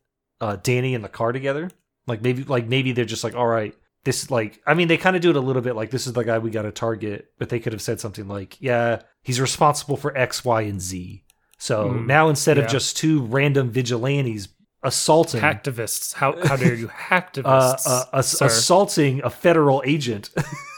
uh, 0.43 0.57
Danny 0.63 0.93
in 0.93 1.01
the 1.01 1.09
car 1.09 1.33
together. 1.33 1.71
Like 2.07 2.21
maybe 2.21 2.45
like 2.45 2.67
maybe 2.67 2.93
they're 2.93 3.07
just 3.07 3.25
like, 3.25 3.35
all 3.35 3.47
right, 3.47 3.75
this 4.05 4.23
is 4.23 4.31
like. 4.31 4.61
I 4.67 4.75
mean, 4.75 4.89
they 4.89 4.99
kind 4.99 5.17
of 5.17 5.23
do 5.23 5.31
it 5.31 5.37
a 5.37 5.41
little 5.41 5.63
bit 5.63 5.77
like 5.77 5.91
this 5.91 6.07
is 6.07 6.13
the 6.13 6.25
guy 6.25 6.37
we 6.37 6.51
got 6.51 6.63
to 6.63 6.73
target, 6.73 7.33
but 7.39 7.49
they 7.49 7.59
could 7.59 7.73
have 7.73 7.81
said 7.81 8.01
something 8.01 8.29
like, 8.29 8.61
yeah, 8.61 9.01
he's 9.23 9.41
responsible 9.41 9.97
for 9.97 10.15
X, 10.15 10.45
Y, 10.45 10.61
and 10.63 10.83
Z. 10.83 11.25
So 11.57 11.89
Mm, 11.89 12.07
now 12.07 12.29
instead 12.29 12.59
of 12.59 12.69
just 12.69 12.99
two 12.99 13.23
random 13.23 13.71
vigilantes 13.71 14.49
assaulting 14.83 15.41
Hacktivists, 15.41 16.15
how 16.15 16.35
how 16.47 16.57
dare 16.57 16.75
you, 16.75 16.87
uh, 16.89 16.91
hacktivists? 16.91 17.87
uh, 17.87 18.05
ass- 18.13 18.29
sir. 18.39 18.47
assaulting 18.47 19.21
a 19.23 19.31
federal 19.31 19.83
agent 19.87 20.31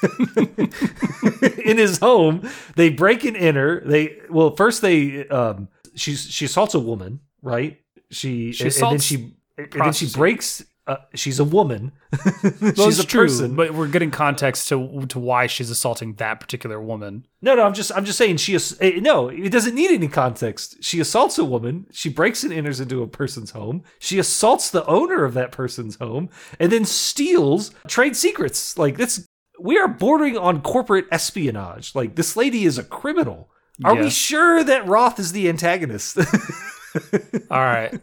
in 1.64 1.78
his 1.78 1.98
home. 1.98 2.48
They 2.76 2.90
break 2.90 3.24
and 3.24 3.36
enter. 3.36 3.82
They 3.84 4.18
well, 4.30 4.54
first 4.56 4.82
they 4.82 5.26
um, 5.28 5.68
she 5.94 6.14
she 6.16 6.44
assaults 6.46 6.74
a 6.74 6.80
woman, 6.80 7.20
right? 7.42 7.80
She, 8.10 8.52
She 8.52 8.64
and, 8.64 8.72
and 8.74 8.82
then 8.82 8.96
assaults 8.96 9.04
she 9.04 9.34
and 9.56 9.72
then 9.72 9.92
she 9.92 10.08
breaks. 10.08 10.64
Uh, 10.84 10.96
she's 11.14 11.38
a 11.38 11.44
woman. 11.44 11.92
She's 12.74 12.98
a 12.98 13.06
true, 13.06 13.22
person. 13.22 13.54
but 13.54 13.72
we're 13.72 13.86
getting 13.86 14.10
context 14.10 14.68
to 14.68 15.06
to 15.06 15.18
why 15.20 15.46
she's 15.46 15.70
assaulting 15.70 16.14
that 16.14 16.40
particular 16.40 16.80
woman. 16.80 17.24
No, 17.40 17.54
no, 17.54 17.62
I'm 17.62 17.72
just 17.72 17.92
I'm 17.94 18.04
just 18.04 18.18
saying 18.18 18.38
she 18.38 18.56
ass- 18.56 18.76
eh, 18.80 18.98
no, 19.00 19.28
it 19.28 19.50
doesn't 19.50 19.76
need 19.76 19.92
any 19.92 20.08
context. 20.08 20.82
She 20.82 20.98
assaults 20.98 21.38
a 21.38 21.44
woman, 21.44 21.86
she 21.92 22.08
breaks 22.08 22.42
and 22.42 22.52
enters 22.52 22.80
into 22.80 23.00
a 23.00 23.06
person's 23.06 23.52
home. 23.52 23.84
She 24.00 24.18
assaults 24.18 24.70
the 24.70 24.84
owner 24.86 25.24
of 25.24 25.34
that 25.34 25.52
person's 25.52 25.96
home 25.96 26.30
and 26.58 26.72
then 26.72 26.84
steals 26.84 27.70
trade 27.86 28.16
secrets. 28.16 28.76
Like 28.76 28.96
this 28.96 29.28
we 29.60 29.78
are 29.78 29.86
bordering 29.88 30.36
on 30.36 30.62
corporate 30.62 31.06
espionage. 31.12 31.94
Like 31.94 32.16
this 32.16 32.36
lady 32.36 32.64
is 32.64 32.76
a 32.76 32.82
criminal. 32.82 33.48
Are 33.84 33.94
we 33.94 34.10
sure 34.10 34.62
that 34.64 34.86
Roth 34.86 35.18
is 35.20 35.30
the 35.32 35.48
antagonist? 35.48 36.18
All 37.50 37.58
right, 37.60 37.98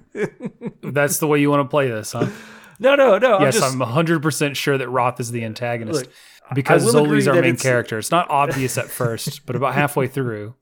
that's 0.82 1.20
the 1.20 1.28
way 1.28 1.39
you 1.39 1.50
want 1.50 1.62
to 1.63 1.70
play 1.70 1.89
this, 1.89 2.13
huh? 2.13 2.28
No, 2.80 2.96
no, 2.96 3.18
no. 3.18 3.36
I'm 3.38 3.42
yes, 3.44 3.60
just, 3.60 3.74
I'm 3.74 3.80
100% 3.80 4.56
sure 4.56 4.78
that 4.78 4.89
Roth 4.89 5.20
is 5.20 5.32
the 5.32 5.44
antagonist 5.44 6.06
Look, 6.06 6.13
because 6.54 6.84
Zoli's 6.94 7.28
our 7.28 7.36
main 7.36 7.44
it's- 7.46 7.62
character. 7.62 7.98
It's 8.00 8.12
not 8.12 8.30
obvious 8.30 8.78
at 8.78 8.88
first, 8.89 9.46
but 9.46 9.56
about 9.56 9.74
halfway 9.76 10.08
through, 10.08 10.56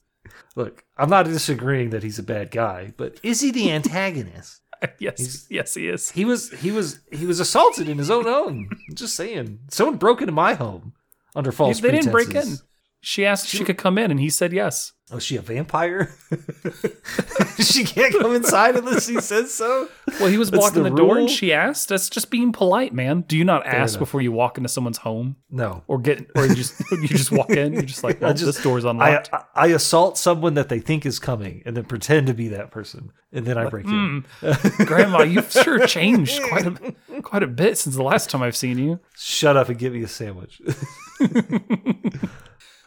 look, 0.56 0.84
I'm 0.98 1.10
not 1.10 1.26
disagreeing 1.26 1.92
that 1.92 2.04
he's 2.04 2.20
a 2.20 2.24
bad 2.24 2.52
guy, 2.52 2.94
but 2.98 3.20
is 3.24 3.42
he 3.42 3.52
the 3.52 3.72
antagonist? 3.78 4.62
yes, 5.00 5.48
yes, 5.50 5.74
he 5.74 5.88
is. 5.88 6.12
He 6.12 6.24
was 6.24 6.52
he 6.52 6.70
was 6.70 7.00
he 7.12 7.26
was 7.26 7.40
assaulted 7.40 7.90
in 7.90 7.98
his 7.98 8.12
own 8.12 8.26
home. 8.26 8.70
I'm 8.88 8.96
just 8.96 9.16
saying. 9.16 9.58
Someone 9.72 9.98
broke 9.98 10.22
into 10.22 10.32
my 10.34 10.54
home 10.54 10.94
under 11.36 11.52
false 11.52 11.78
If 11.78 11.82
they 11.84 11.90
didn't 11.90 12.12
break 12.12 12.36
in. 12.36 12.58
She 13.02 13.26
asked 13.26 13.46
if 13.46 13.58
she 13.58 13.64
could 13.64 13.80
come 13.80 13.98
in, 13.98 14.12
and 14.12 14.20
he 14.20 14.30
said 14.30 14.54
yes. 14.54 14.94
Oh, 15.10 15.18
is 15.18 15.24
she 15.24 15.38
a 15.38 15.42
vampire? 15.42 16.14
she 17.60 17.86
can't 17.86 18.14
come 18.20 18.36
inside 18.36 18.76
unless 18.76 19.08
he 19.08 19.22
says 19.22 19.54
so. 19.54 19.88
Well, 20.20 20.28
he 20.28 20.38
was 20.38 20.52
That's 20.52 20.60
blocking 20.62 20.84
the 20.84 20.90
the, 20.90 20.98
door, 20.98 21.18
and 21.18 21.30
she 21.30 21.54
asked. 21.54 21.88
That's 21.88 22.10
just 22.10 22.30
being 22.30 22.52
polite, 22.52 22.94
man. 22.94 23.22
Do 23.22 23.38
you 23.38 23.46
not 23.46 23.66
ask 23.66 23.98
before 23.98 24.20
you 24.20 24.34
walk 24.34 24.58
into 24.58 24.68
someone's 24.68 24.98
home, 24.98 25.38
No. 25.50 25.84
or 25.88 26.00
get, 26.00 26.30
or 26.36 26.46
you 26.46 26.56
just 26.56 26.80
you 26.92 27.08
just 27.08 27.32
walk 27.32 27.52
in? 27.52 27.72
You're 27.72 27.84
just 27.84 28.04
like, 28.04 28.18
I 28.22 28.26
well, 28.26 28.34
just- 28.34 28.46
this 28.46 28.62
door's 28.62 28.84
I, 28.84 28.90
unlocked. 28.90 29.30
I 29.32 29.44
I 29.56 29.68
assault 29.68 30.18
someone 30.18 30.56
that 30.56 30.68
they 30.68 30.80
think 30.80 31.06
is 31.06 31.20
coming 31.20 31.64
and 31.66 31.78
then 31.78 31.86
pretend 31.86 32.28
to 32.28 32.34
be 32.34 32.50
that 32.50 32.70
person 32.72 33.12
and 33.32 33.46
then 33.46 33.58
I 33.58 33.70
break 33.70 33.86
in. 33.86 34.26
Mm, 34.42 34.86
Grandma, 34.86 35.24
you've 35.24 35.50
sure 35.52 35.88
changed 35.88 36.42
quite 36.50 36.66
a 36.68 37.22
quite 37.22 37.44
a 37.44 37.48
bit 37.48 37.78
since 37.78 37.96
the 37.96 38.04
last 38.04 38.30
time 38.30 38.42
I've 38.42 38.58
seen 38.58 38.78
you. 38.78 39.00
Shut 39.16 39.56
up 39.56 39.70
and 39.70 39.80
give 39.80 39.94
me 39.94 40.04
a 40.04 40.08
sandwich. 40.10 40.62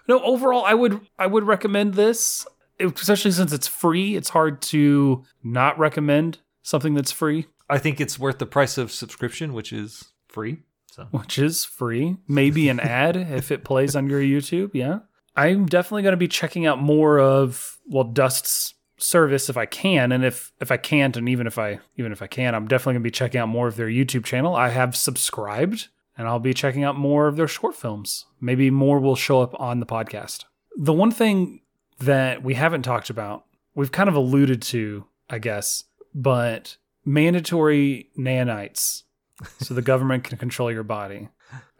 No, 0.09 0.23
overall, 0.23 0.65
I 0.65 0.75
would 0.75 1.01
I 1.19 1.27
would 1.27 1.45
recommend 1.45 1.95
this, 1.95 2.47
especially 2.79 3.31
since 3.31 3.53
it's 3.53 3.69
free. 3.69 4.17
It's 4.17 4.31
hard 4.31 4.63
to 4.63 5.25
not 5.43 5.79
recommend 5.79 6.39
something 6.63 6.95
that's 6.95 7.13
free, 7.13 7.47
I 7.71 7.79
think 7.79 8.01
it's 8.01 8.19
worth 8.19 8.39
the 8.39 8.47
price 8.47 8.77
of 8.77 8.91
subscription, 8.91 9.55
which 9.55 9.73
is 9.73 10.13
free. 10.29 10.59
So 10.91 11.07
which 11.13 11.39
is 11.39 11.65
free. 11.65 12.17
Maybe 12.27 12.69
an 12.69 12.81
ad 12.81 13.17
if 13.17 13.53
it 13.53 13.65
plays 13.65 13.95
on 13.95 14.11
your 14.11 14.21
YouTube. 14.21 14.71
Yeah, 14.75 15.01
I'm 15.37 15.67
definitely 15.67 16.03
going 16.03 16.13
to 16.13 16.19
be 16.19 16.29
checking 16.29 16.67
out 16.67 16.83
more 16.83 17.21
of 17.21 17.79
well 17.87 18.05
Dust's 18.05 18.75
service 18.99 19.49
if 19.49 19.57
I 19.57 19.67
can, 19.67 20.11
and 20.11 20.25
if 20.25 20.53
if 20.61 20.73
I 20.73 20.77
can't, 20.77 21.17
and 21.17 21.29
even 21.29 21.47
if 21.47 21.59
I 21.59 21.79
even 21.97 22.11
if 22.11 22.21
I 22.23 22.27
can, 22.27 22.57
I'm 22.57 22.67
definitely 22.67 22.95
gonna 22.95 23.05
be 23.05 23.11
checking 23.13 23.41
out 23.41 23.49
more 23.49 23.69
of 23.69 23.77
their 23.77 23.89
YouTube 23.89 24.25
channel. 24.25 24.57
I 24.57 24.71
have 24.71 24.97
subscribed, 24.97 25.89
and 26.21 26.29
I'll 26.29 26.39
be 26.39 26.53
checking 26.53 26.85
out 26.85 26.97
more 26.99 27.29
of 27.29 27.37
their 27.37 27.49
short 27.49 27.75
films. 27.75 28.27
Maybe 28.43 28.71
more 28.71 29.01
will 29.01 29.17
show 29.17 29.41
up 29.41 29.59
on 29.59 29.81
the 29.81 29.87
podcast. 29.87 30.45
The 30.77 30.93
one 30.93 31.11
thing 31.13 31.63
that 31.99 32.43
we 32.43 32.53
haven't 32.53 32.83
talked 32.83 33.09
about, 33.09 33.47
we've 33.75 33.91
kind 33.91 34.07
of 34.07 34.15
alluded 34.17 34.61
to, 34.63 35.07
I 35.31 35.39
guess, 35.39 35.85
but 36.15 36.77
mandatory 37.07 38.11
nanites, 38.19 39.05
so 39.61 39.73
the 39.73 39.81
government 39.81 40.25
can 40.25 40.37
control 40.37 40.71
your 40.71 40.83
body. 40.83 41.29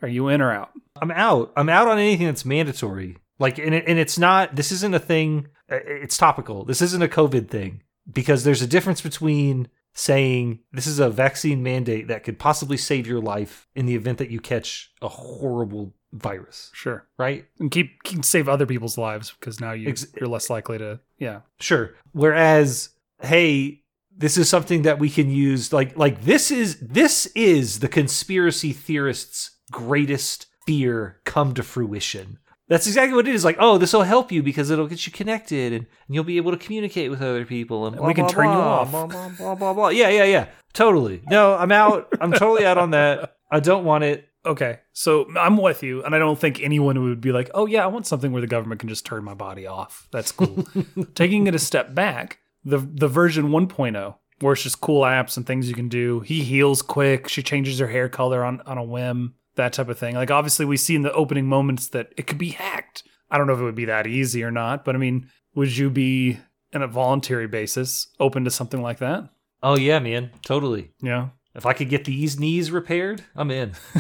Are 0.01 0.09
you 0.09 0.29
in 0.29 0.41
or 0.41 0.51
out? 0.53 0.71
I'm 1.03 1.11
out. 1.11 1.53
I'm 1.55 1.69
out 1.69 1.89
on 1.89 1.99
anything 1.99 2.27
that's 2.27 2.47
mandatory. 2.47 3.19
Like, 3.39 3.59
and, 3.59 3.75
it, 3.75 3.85
and 3.87 3.99
it's 3.99 4.19
not. 4.19 4.57
This 4.57 4.73
isn't 4.73 4.95
a 4.95 4.99
thing. 4.99 5.49
uh, 5.71 5.77
It's 5.85 6.17
topical. 6.17 6.65
This 6.65 6.81
isn't 6.81 7.03
a 7.03 7.09
COVID 7.09 7.49
thing 7.49 7.83
because 8.11 8.45
there's 8.45 8.63
a 8.63 8.67
difference 8.67 9.03
between 9.03 9.69
saying 9.93 10.61
this 10.73 10.87
is 10.87 10.99
a 10.99 11.11
vaccine 11.11 11.63
mandate 11.63 12.09
that 12.09 12.25
could 12.25 12.39
possibly 12.39 12.77
save 12.77 13.07
your 13.07 13.21
life 13.21 13.67
in 13.75 13.87
the 13.87 13.95
event 13.95 14.19
that 14.19 14.31
you 14.31 14.41
catch 14.41 14.93
a 15.03 15.09
horrible 15.09 15.93
virus, 16.13 16.71
Sure. 16.73 17.07
right? 17.19 17.47
And 17.59 17.71
keep, 17.71 18.03
keep 18.03 18.25
save 18.25 18.49
other 18.49 18.67
people's 18.67 18.99
lives 18.99 19.33
because 19.39 19.61
now 19.61 19.73
you 19.73 19.89
Ex- 19.89 20.07
you're 20.19 20.29
less 20.29 20.51
likely 20.51 20.79
to. 20.79 21.01
Yeah. 21.19 21.41
Sure. 21.59 21.95
Whereas, 22.13 22.91
hey, 23.23 23.83
this 24.17 24.37
is 24.37 24.49
something 24.49 24.83
that 24.83 24.99
we 24.99 25.09
can 25.09 25.31
use. 25.31 25.73
Like, 25.73 25.97
like 25.97 26.25
this 26.25 26.51
is 26.51 26.79
this 26.81 27.27
is 27.35 27.79
the 27.81 27.89
conspiracy 27.89 28.73
theorists' 28.73 29.53
greatest 29.71 30.47
fear 30.67 31.21
come 31.25 31.55
to 31.55 31.63
fruition. 31.63 32.39
That's 32.71 32.87
exactly 32.87 33.17
what 33.17 33.27
it 33.27 33.35
is. 33.35 33.45
Like, 33.45 33.57
oh, 33.59 33.79
this 33.79 33.93
will 33.93 34.05
help 34.05 34.31
you 34.31 34.45
because 34.45 34.71
it'll 34.71 34.87
get 34.87 35.05
you 35.05 35.13
connected 35.13 35.73
and, 35.73 35.87
and 36.07 36.15
you'll 36.15 36.23
be 36.23 36.37
able 36.37 36.53
to 36.53 36.57
communicate 36.57 37.11
with 37.11 37.21
other 37.21 37.45
people 37.45 37.87
and, 37.87 37.97
And 37.97 38.07
we 38.07 38.15
can 38.15 38.27
blah, 38.27 38.33
turn 38.33 38.45
you 38.45 38.53
off. 38.53 38.91
Blah, 38.93 39.07
blah, 39.09 39.29
blah, 39.29 39.55
blah, 39.57 39.73
blah. 39.75 39.89
Yeah, 39.89 40.09
yeah, 40.09 40.25
yeah. 40.25 40.47
Totally. 40.73 41.21
No, 41.29 41.57
I'm 41.57 41.73
out. 41.73 42.09
I'm 42.21 42.31
totally 42.31 42.65
out 42.65 42.79
on 42.79 42.93
that. 42.93 43.37
I 43.51 43.59
don't 43.59 43.85
want 43.85 44.05
it. 44.05 44.29
Okay, 44.47 44.79
so 44.95 45.27
I'm 45.37 45.59
with 45.59 45.83
you, 45.83 46.03
and 46.03 46.15
I 46.15 46.19
don't 46.19 46.39
think 46.39 46.63
anyone 46.63 47.03
would 47.03 47.21
be 47.21 47.31
like, 47.31 47.51
"Oh 47.53 47.67
yeah, 47.67 47.85
I 47.85 47.89
want 47.89 48.07
something 48.07 48.33
where 48.33 48.41
the 48.41 48.47
government 48.47 48.81
can 48.81 48.89
just 48.89 49.05
turn 49.05 49.23
my 49.23 49.35
body 49.35 49.67
off." 49.67 50.09
That's 50.13 50.33
cool. 50.33 50.67
Taking 51.15 51.47
it 51.47 51.55
a 51.55 51.59
step 51.59 51.95
back, 51.95 52.39
the 52.65 52.79
the 52.79 53.09
version 53.09 53.51
1.0, 53.51 54.15
where 54.39 54.53
it's 54.55 54.63
just 54.63 54.81
cool 54.81 55.03
apps 55.03 55.37
and 55.37 55.47
things 55.47 55.69
you 55.69 55.75
can 55.75 55.91
do. 55.91 56.21
He 56.21 56.43
heals 56.43 56.81
quick. 56.81 57.29
She 57.29 57.43
changes 57.43 57.81
her 57.81 57.89
hair 57.89 58.09
color 58.09 58.43
on 58.43 58.63
on 58.63 58.79
a 58.79 58.85
whim. 58.85 59.35
That 59.61 59.75
type 59.75 59.91
of 59.91 59.99
thing. 59.99 60.15
Like 60.15 60.31
obviously, 60.31 60.65
we 60.65 60.79
see 60.79 60.95
in 60.97 61.03
the 61.03 61.13
opening 61.13 61.47
moments 61.47 61.89
that 61.89 62.15
it 62.17 62.27
could 62.27 62.39
be 62.39 62.49
hacked. 62.49 63.03
I 63.31 63.37
don't 63.37 63.47
know 63.47 63.53
if 63.53 63.61
it 63.61 63.65
would 63.65 63.75
be 63.75 63.85
that 63.85 64.07
easy 64.07 64.43
or 64.43 64.51
not, 64.51 64.85
but 64.87 64.95
I 64.95 64.99
mean, 64.99 65.29
would 65.55 65.77
you 65.77 65.91
be 65.91 66.39
on 66.75 66.81
a 66.83 66.87
voluntary 66.89 67.47
basis 67.47 68.09
open 68.19 68.45
to 68.45 68.51
something 68.51 68.81
like 68.81 68.99
that? 69.01 69.29
Oh 69.63 69.77
yeah, 69.77 69.99
man. 69.99 70.31
Totally. 70.43 70.93
Yeah. 71.03 71.29
If 71.55 71.67
I 71.67 71.75
could 71.75 71.91
get 71.91 72.05
these 72.07 72.39
knees 72.41 72.71
repaired, 72.71 73.23
I'm 73.37 73.51
in. 73.51 73.71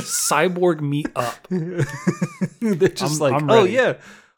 Cyborg 0.00 0.80
me 0.80 1.04
up. 1.14 1.46
They're 1.50 2.88
just 2.88 3.20
I'm- 3.20 3.32
like, 3.32 3.42
I'm 3.42 3.50
oh 3.50 3.64
yeah, 3.64 3.94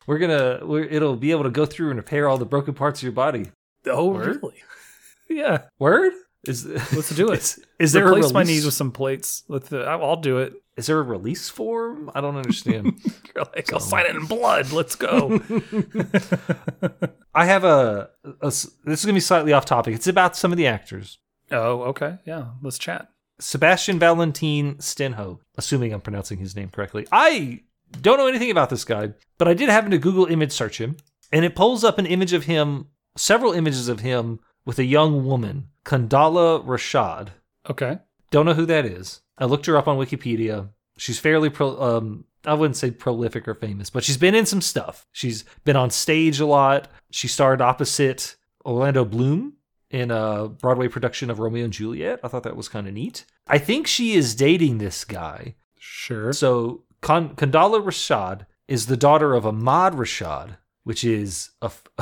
we're 0.06 0.18
gonna, 0.18 0.60
we're, 0.64 0.84
it'll 0.84 1.16
be 1.16 1.30
able 1.30 1.44
to 1.44 1.50
go 1.50 1.66
through 1.66 1.90
and 1.90 1.98
repair 1.98 2.28
all 2.28 2.38
the 2.38 2.46
broken 2.46 2.74
parts 2.74 3.00
of 3.00 3.04
your 3.04 3.12
body. 3.12 3.50
Oh, 3.86 4.08
Word? 4.10 4.40
really? 4.42 4.56
Yeah. 5.30 5.62
Word 5.78 6.12
is 6.46 6.66
Let's 6.66 7.08
do 7.14 7.30
it. 7.32 7.38
Is, 7.38 7.64
is 7.78 7.92
there 7.92 8.04
replace 8.06 8.24
release? 8.24 8.32
my 8.34 8.42
knees 8.42 8.64
with 8.66 8.74
some 8.74 8.92
plates? 8.92 9.42
I'll 9.50 10.04
I'll 10.04 10.16
do 10.20 10.38
it. 10.38 10.52
Is 10.76 10.86
there 10.86 10.98
a 10.98 11.02
release 11.02 11.48
form? 11.48 12.10
I 12.14 12.20
don't 12.20 12.36
understand. 12.36 13.00
You're 13.34 13.44
like, 13.54 13.72
I'll 13.72 13.80
sign 13.80 14.06
it 14.06 14.16
in 14.16 14.26
blood. 14.26 14.72
Let's 14.72 14.96
go. 14.96 15.40
I 17.34 17.44
have 17.44 17.64
a. 17.64 18.10
This 18.42 18.68
is 18.86 19.04
gonna 19.04 19.14
be 19.14 19.20
slightly 19.20 19.52
off 19.52 19.64
topic. 19.64 19.94
It's 19.94 20.08
about 20.08 20.36
some 20.36 20.50
of 20.52 20.58
the 20.58 20.66
actors. 20.66 21.18
oh, 21.50 21.82
okay. 21.82 22.18
Yeah, 22.24 22.48
let's 22.62 22.78
chat. 22.78 23.08
Sebastian 23.40 23.98
Valentin 23.98 24.76
Stenho, 24.76 25.38
assuming 25.56 25.92
I'm 25.92 26.00
pronouncing 26.00 26.38
his 26.38 26.54
name 26.54 26.70
correctly. 26.70 27.06
I 27.10 27.62
don't 28.00 28.18
know 28.18 28.26
anything 28.28 28.50
about 28.50 28.70
this 28.70 28.84
guy, 28.84 29.10
but 29.38 29.48
I 29.48 29.54
did 29.54 29.68
happen 29.68 29.90
to 29.90 29.98
Google 29.98 30.26
image 30.26 30.52
search 30.52 30.80
him, 30.80 30.96
and 31.32 31.44
it 31.44 31.56
pulls 31.56 31.84
up 31.84 31.98
an 31.98 32.06
image 32.06 32.32
of 32.32 32.44
him, 32.44 32.88
several 33.16 33.52
images 33.52 33.88
of 33.88 34.00
him 34.00 34.40
with 34.64 34.78
a 34.78 34.84
young 34.84 35.24
woman, 35.26 35.68
Condola 35.84 36.64
Rashad. 36.64 37.28
Okay. 37.68 37.98
Don't 38.34 38.46
know 38.46 38.54
who 38.54 38.66
that 38.66 38.84
is. 38.84 39.20
I 39.38 39.44
looked 39.44 39.66
her 39.66 39.76
up 39.76 39.86
on 39.86 39.96
Wikipedia. 39.96 40.70
She's 40.98 41.20
fairly 41.20 41.50
pro. 41.50 41.80
Um, 41.80 42.24
I 42.44 42.54
wouldn't 42.54 42.76
say 42.76 42.90
prolific 42.90 43.46
or 43.46 43.54
famous, 43.54 43.90
but 43.90 44.02
she's 44.02 44.16
been 44.16 44.34
in 44.34 44.44
some 44.44 44.60
stuff. 44.60 45.06
She's 45.12 45.44
been 45.62 45.76
on 45.76 45.90
stage 45.90 46.40
a 46.40 46.46
lot. 46.46 46.88
She 47.12 47.28
starred 47.28 47.60
opposite 47.60 48.34
Orlando 48.66 49.04
Bloom 49.04 49.52
in 49.88 50.10
a 50.10 50.48
Broadway 50.48 50.88
production 50.88 51.30
of 51.30 51.38
Romeo 51.38 51.62
and 51.62 51.72
Juliet. 51.72 52.18
I 52.24 52.26
thought 52.26 52.42
that 52.42 52.56
was 52.56 52.68
kind 52.68 52.88
of 52.88 52.94
neat. 52.94 53.24
I 53.46 53.58
think 53.58 53.86
she 53.86 54.14
is 54.14 54.34
dating 54.34 54.78
this 54.78 55.04
guy. 55.04 55.54
Sure. 55.78 56.32
So 56.32 56.82
Kon- 57.02 57.36
Condola 57.36 57.84
Rashad 57.84 58.46
is 58.66 58.86
the 58.86 58.96
daughter 58.96 59.34
of 59.34 59.46
Ahmad 59.46 59.92
Rashad, 59.92 60.56
which 60.82 61.04
is 61.04 61.50
a, 61.62 61.70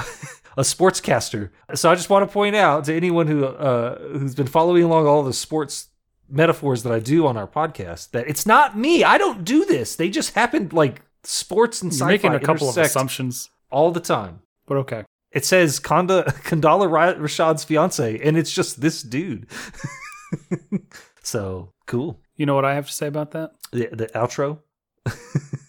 a 0.56 0.62
sportscaster. 0.62 1.50
So 1.74 1.90
I 1.90 1.94
just 1.94 2.08
want 2.08 2.26
to 2.26 2.32
point 2.32 2.56
out 2.56 2.86
to 2.86 2.94
anyone 2.94 3.26
who 3.26 3.44
uh, 3.44 3.98
who's 4.18 4.34
been 4.34 4.46
following 4.46 4.82
along 4.82 5.06
all 5.06 5.22
the 5.22 5.34
sports 5.34 5.88
metaphors 6.28 6.82
that 6.82 6.92
I 6.92 6.98
do 6.98 7.26
on 7.26 7.36
our 7.36 7.46
podcast 7.46 8.10
that 8.12 8.28
it's 8.28 8.46
not 8.46 8.76
me. 8.76 9.04
I 9.04 9.18
don't 9.18 9.44
do 9.44 9.64
this. 9.64 9.96
They 9.96 10.08
just 10.10 10.34
happen 10.34 10.70
like 10.72 11.02
sports 11.24 11.82
and 11.82 11.92
You're 11.92 11.98
sci-fi 11.98 12.10
making 12.12 12.34
a 12.34 12.40
couple 12.40 12.68
of 12.68 12.76
assumptions, 12.76 13.50
all 13.70 13.90
the 13.90 14.00
time. 14.00 14.40
but 14.66 14.76
okay. 14.78 15.04
It 15.30 15.44
says 15.46 15.78
Kanda, 15.78 16.24
Condola 16.44 16.90
Ra- 16.90 17.14
Rashad's 17.14 17.64
fiance, 17.64 18.18
and 18.20 18.36
it's 18.36 18.52
just 18.52 18.80
this 18.80 19.02
dude. 19.02 19.46
so 21.22 21.72
cool. 21.86 22.20
You 22.36 22.46
know 22.46 22.54
what 22.54 22.64
I 22.64 22.74
have 22.74 22.86
to 22.86 22.92
say 22.92 23.06
about 23.06 23.30
that? 23.32 23.52
The, 23.72 23.88
the 23.92 24.06
outro. 24.08 24.60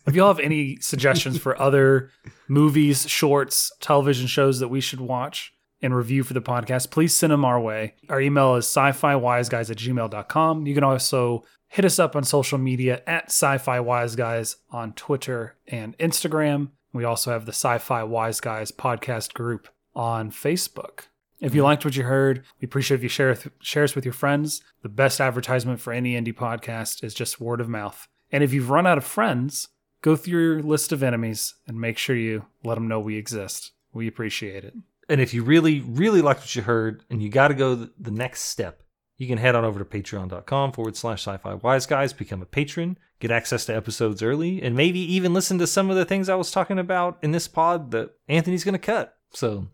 If 0.05 0.15
y'all 0.15 0.27
have 0.27 0.41
any 0.41 0.75
suggestions 0.81 1.37
for 1.37 1.59
other 1.59 2.11
movies, 2.49 3.07
shorts, 3.09 3.71
television 3.79 4.27
shows 4.27 4.59
that 4.59 4.67
we 4.67 4.81
should 4.81 4.99
watch 4.99 5.52
and 5.83 5.95
review 5.95 6.23
for 6.23 6.33
the 6.33 6.41
podcast, 6.41 6.89
please 6.89 7.15
send 7.15 7.31
them 7.31 7.45
our 7.45 7.59
way. 7.59 7.93
Our 8.09 8.19
email 8.19 8.55
is 8.55 8.65
sci 8.65 8.93
fi 8.93 9.15
wise 9.15 9.49
guys 9.49 9.69
at 9.69 9.77
gmail.com. 9.77 10.65
You 10.65 10.73
can 10.73 10.83
also 10.83 11.43
hit 11.73 11.85
us 11.85 11.97
up 11.97 12.15
on 12.15 12.23
social 12.23 12.59
media 12.59 13.01
at 13.07 13.25
sci-fi 13.25 13.79
wise 13.79 14.15
guys 14.15 14.57
on 14.69 14.93
Twitter 14.93 15.55
and 15.67 15.97
Instagram. 15.97 16.69
We 16.93 17.03
also 17.03 17.31
have 17.31 17.47
the 17.47 17.51
Sci-Fi 17.51 18.03
Wise 18.03 18.39
Guys 18.39 18.71
podcast 18.71 19.33
group 19.33 19.67
on 19.95 20.29
Facebook. 20.29 21.07
If 21.41 21.55
you 21.55 21.63
liked 21.63 21.83
what 21.83 21.95
you 21.95 22.03
heard, 22.03 22.45
we 22.61 22.65
appreciate 22.67 22.97
if 22.97 23.03
you 23.03 23.09
share 23.09 23.35
share 23.59 23.83
us 23.83 23.95
with 23.95 24.05
your 24.05 24.13
friends. 24.13 24.61
The 24.83 24.89
best 24.89 25.19
advertisement 25.19 25.81
for 25.81 25.91
any 25.91 26.13
indie 26.13 26.31
podcast 26.31 27.03
is 27.03 27.15
just 27.15 27.41
word 27.41 27.59
of 27.59 27.67
mouth. 27.67 28.07
And 28.31 28.43
if 28.43 28.53
you've 28.53 28.69
run 28.69 28.85
out 28.85 28.99
of 28.99 29.03
friends, 29.03 29.69
go 30.01 30.15
through 30.15 30.39
your 30.39 30.61
list 30.61 30.91
of 30.91 31.01
enemies 31.01 31.55
and 31.67 31.81
make 31.81 31.97
sure 31.97 32.15
you 32.15 32.45
let 32.63 32.75
them 32.75 32.87
know 32.87 32.99
we 32.99 33.17
exist. 33.17 33.71
We 33.93 34.07
appreciate 34.07 34.63
it. 34.63 34.75
And 35.09 35.19
if 35.21 35.33
you 35.33 35.43
really, 35.43 35.81
really 35.81 36.21
liked 36.21 36.41
what 36.41 36.55
you 36.55 36.61
heard 36.61 37.03
and 37.09 37.21
you 37.21 37.29
got 37.29 37.49
to 37.49 37.53
go 37.53 37.75
the 37.75 38.11
next 38.11 38.41
step, 38.43 38.81
you 39.17 39.27
can 39.27 39.37
head 39.37 39.53
on 39.55 39.63
over 39.65 39.79
to 39.79 39.85
patreon.com 39.85 40.71
forward 40.71 40.95
slash 40.95 41.21
sci 41.27 41.37
fi 41.37 41.53
wise 41.55 41.85
guys, 41.85 42.13
become 42.13 42.41
a 42.41 42.45
patron, 42.45 42.97
get 43.19 43.29
access 43.31 43.65
to 43.65 43.75
episodes 43.75 44.23
early, 44.23 44.61
and 44.61 44.75
maybe 44.75 44.99
even 44.99 45.33
listen 45.33 45.57
to 45.59 45.67
some 45.67 45.89
of 45.89 45.95
the 45.95 46.05
things 46.05 46.29
I 46.29 46.35
was 46.35 46.51
talking 46.51 46.79
about 46.79 47.19
in 47.21 47.31
this 47.31 47.47
pod 47.47 47.91
that 47.91 48.11
Anthony's 48.27 48.63
going 48.63 48.73
to 48.73 48.79
cut. 48.79 49.15
So, 49.33 49.67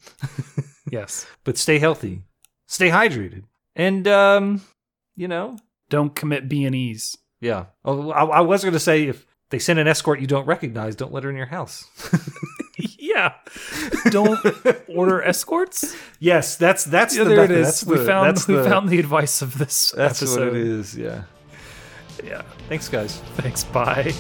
Yes. 0.92 1.26
but 1.44 1.58
stay 1.58 1.80
healthy, 1.80 2.24
stay 2.68 2.90
hydrated, 2.90 3.44
and, 3.76 4.08
um, 4.08 4.62
you 5.16 5.28
know, 5.28 5.58
Don't 5.90 6.16
commit 6.16 6.50
B 6.50 6.66
and 6.66 6.76
E's. 6.76 7.18
yeah. 7.40 7.66
Oh, 7.86 8.10
I, 8.12 8.24
I 8.26 8.42
was 8.42 8.64
going 8.64 8.74
to 8.74 8.80
say 8.80 9.04
if 9.08 9.26
they 9.52 9.60
send 9.60 9.80
an 9.80 9.88
escort 9.88 10.20
you 10.20 10.28
don't 10.28 10.46
recognize, 10.48 10.96
don't 10.96 11.14
let 11.14 11.24
her 11.24 11.30
in 11.30 11.36
your 11.38 11.46
house. 11.48 11.86
yeah. 13.20 13.34
Don't 14.12 14.40
order 14.88 15.22
escorts. 15.24 15.96
yes, 16.20 16.56
that's 16.58 16.84
that's 16.86 17.16
Yeah, 17.18 17.24
the 17.26 17.30
there 17.36 17.44
it 17.46 17.52
is. 17.52 17.66
That's 17.68 17.86
we 17.86 17.98
the- 17.98 18.06
found 18.06 18.38
we 18.48 18.56
the- 18.56 18.64
found 18.64 18.90
the 18.90 19.00
advice 19.00 19.42
of 19.42 19.58
this 19.58 19.92
That's 19.92 20.22
episode. 20.22 20.48
what 20.54 20.56
it 20.58 20.68
is. 20.68 20.98
Yeah. 20.98 21.24
Yeah. 22.24 22.42
Thanks, 22.68 22.90
guys. 22.90 23.18
Thanks. 23.38 23.64
Bye. 23.64 24.14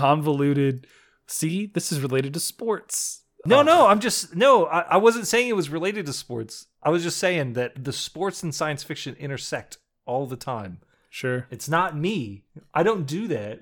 Convoluted. 0.00 0.86
See, 1.26 1.66
this 1.66 1.92
is 1.92 2.00
related 2.00 2.34
to 2.34 2.40
sports. 2.40 3.22
No, 3.46 3.62
no, 3.62 3.86
I'm 3.86 4.00
just 4.00 4.36
no. 4.36 4.66
I, 4.66 4.80
I 4.80 4.96
wasn't 4.98 5.26
saying 5.26 5.48
it 5.48 5.56
was 5.56 5.70
related 5.70 6.06
to 6.06 6.12
sports. 6.12 6.66
I 6.82 6.90
was 6.90 7.02
just 7.02 7.18
saying 7.18 7.54
that 7.54 7.84
the 7.84 7.92
sports 7.92 8.42
and 8.42 8.54
science 8.54 8.82
fiction 8.82 9.14
intersect 9.18 9.78
all 10.04 10.26
the 10.26 10.36
time. 10.36 10.80
Sure. 11.08 11.46
It's 11.50 11.68
not 11.68 11.96
me. 11.96 12.44
I 12.74 12.82
don't 12.82 13.06
do 13.06 13.28
that. 13.28 13.60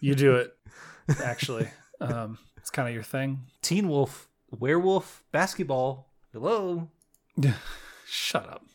You 0.00 0.14
do 0.14 0.36
it. 0.36 0.54
Actually, 1.22 1.68
um, 2.00 2.38
it's 2.56 2.70
kind 2.70 2.88
of 2.88 2.94
your 2.94 3.02
thing. 3.02 3.40
Teen 3.62 3.88
Wolf, 3.88 4.28
werewolf, 4.50 5.24
basketball. 5.32 6.10
Hello. 6.32 6.90
Shut 8.06 8.48
up. 8.48 8.66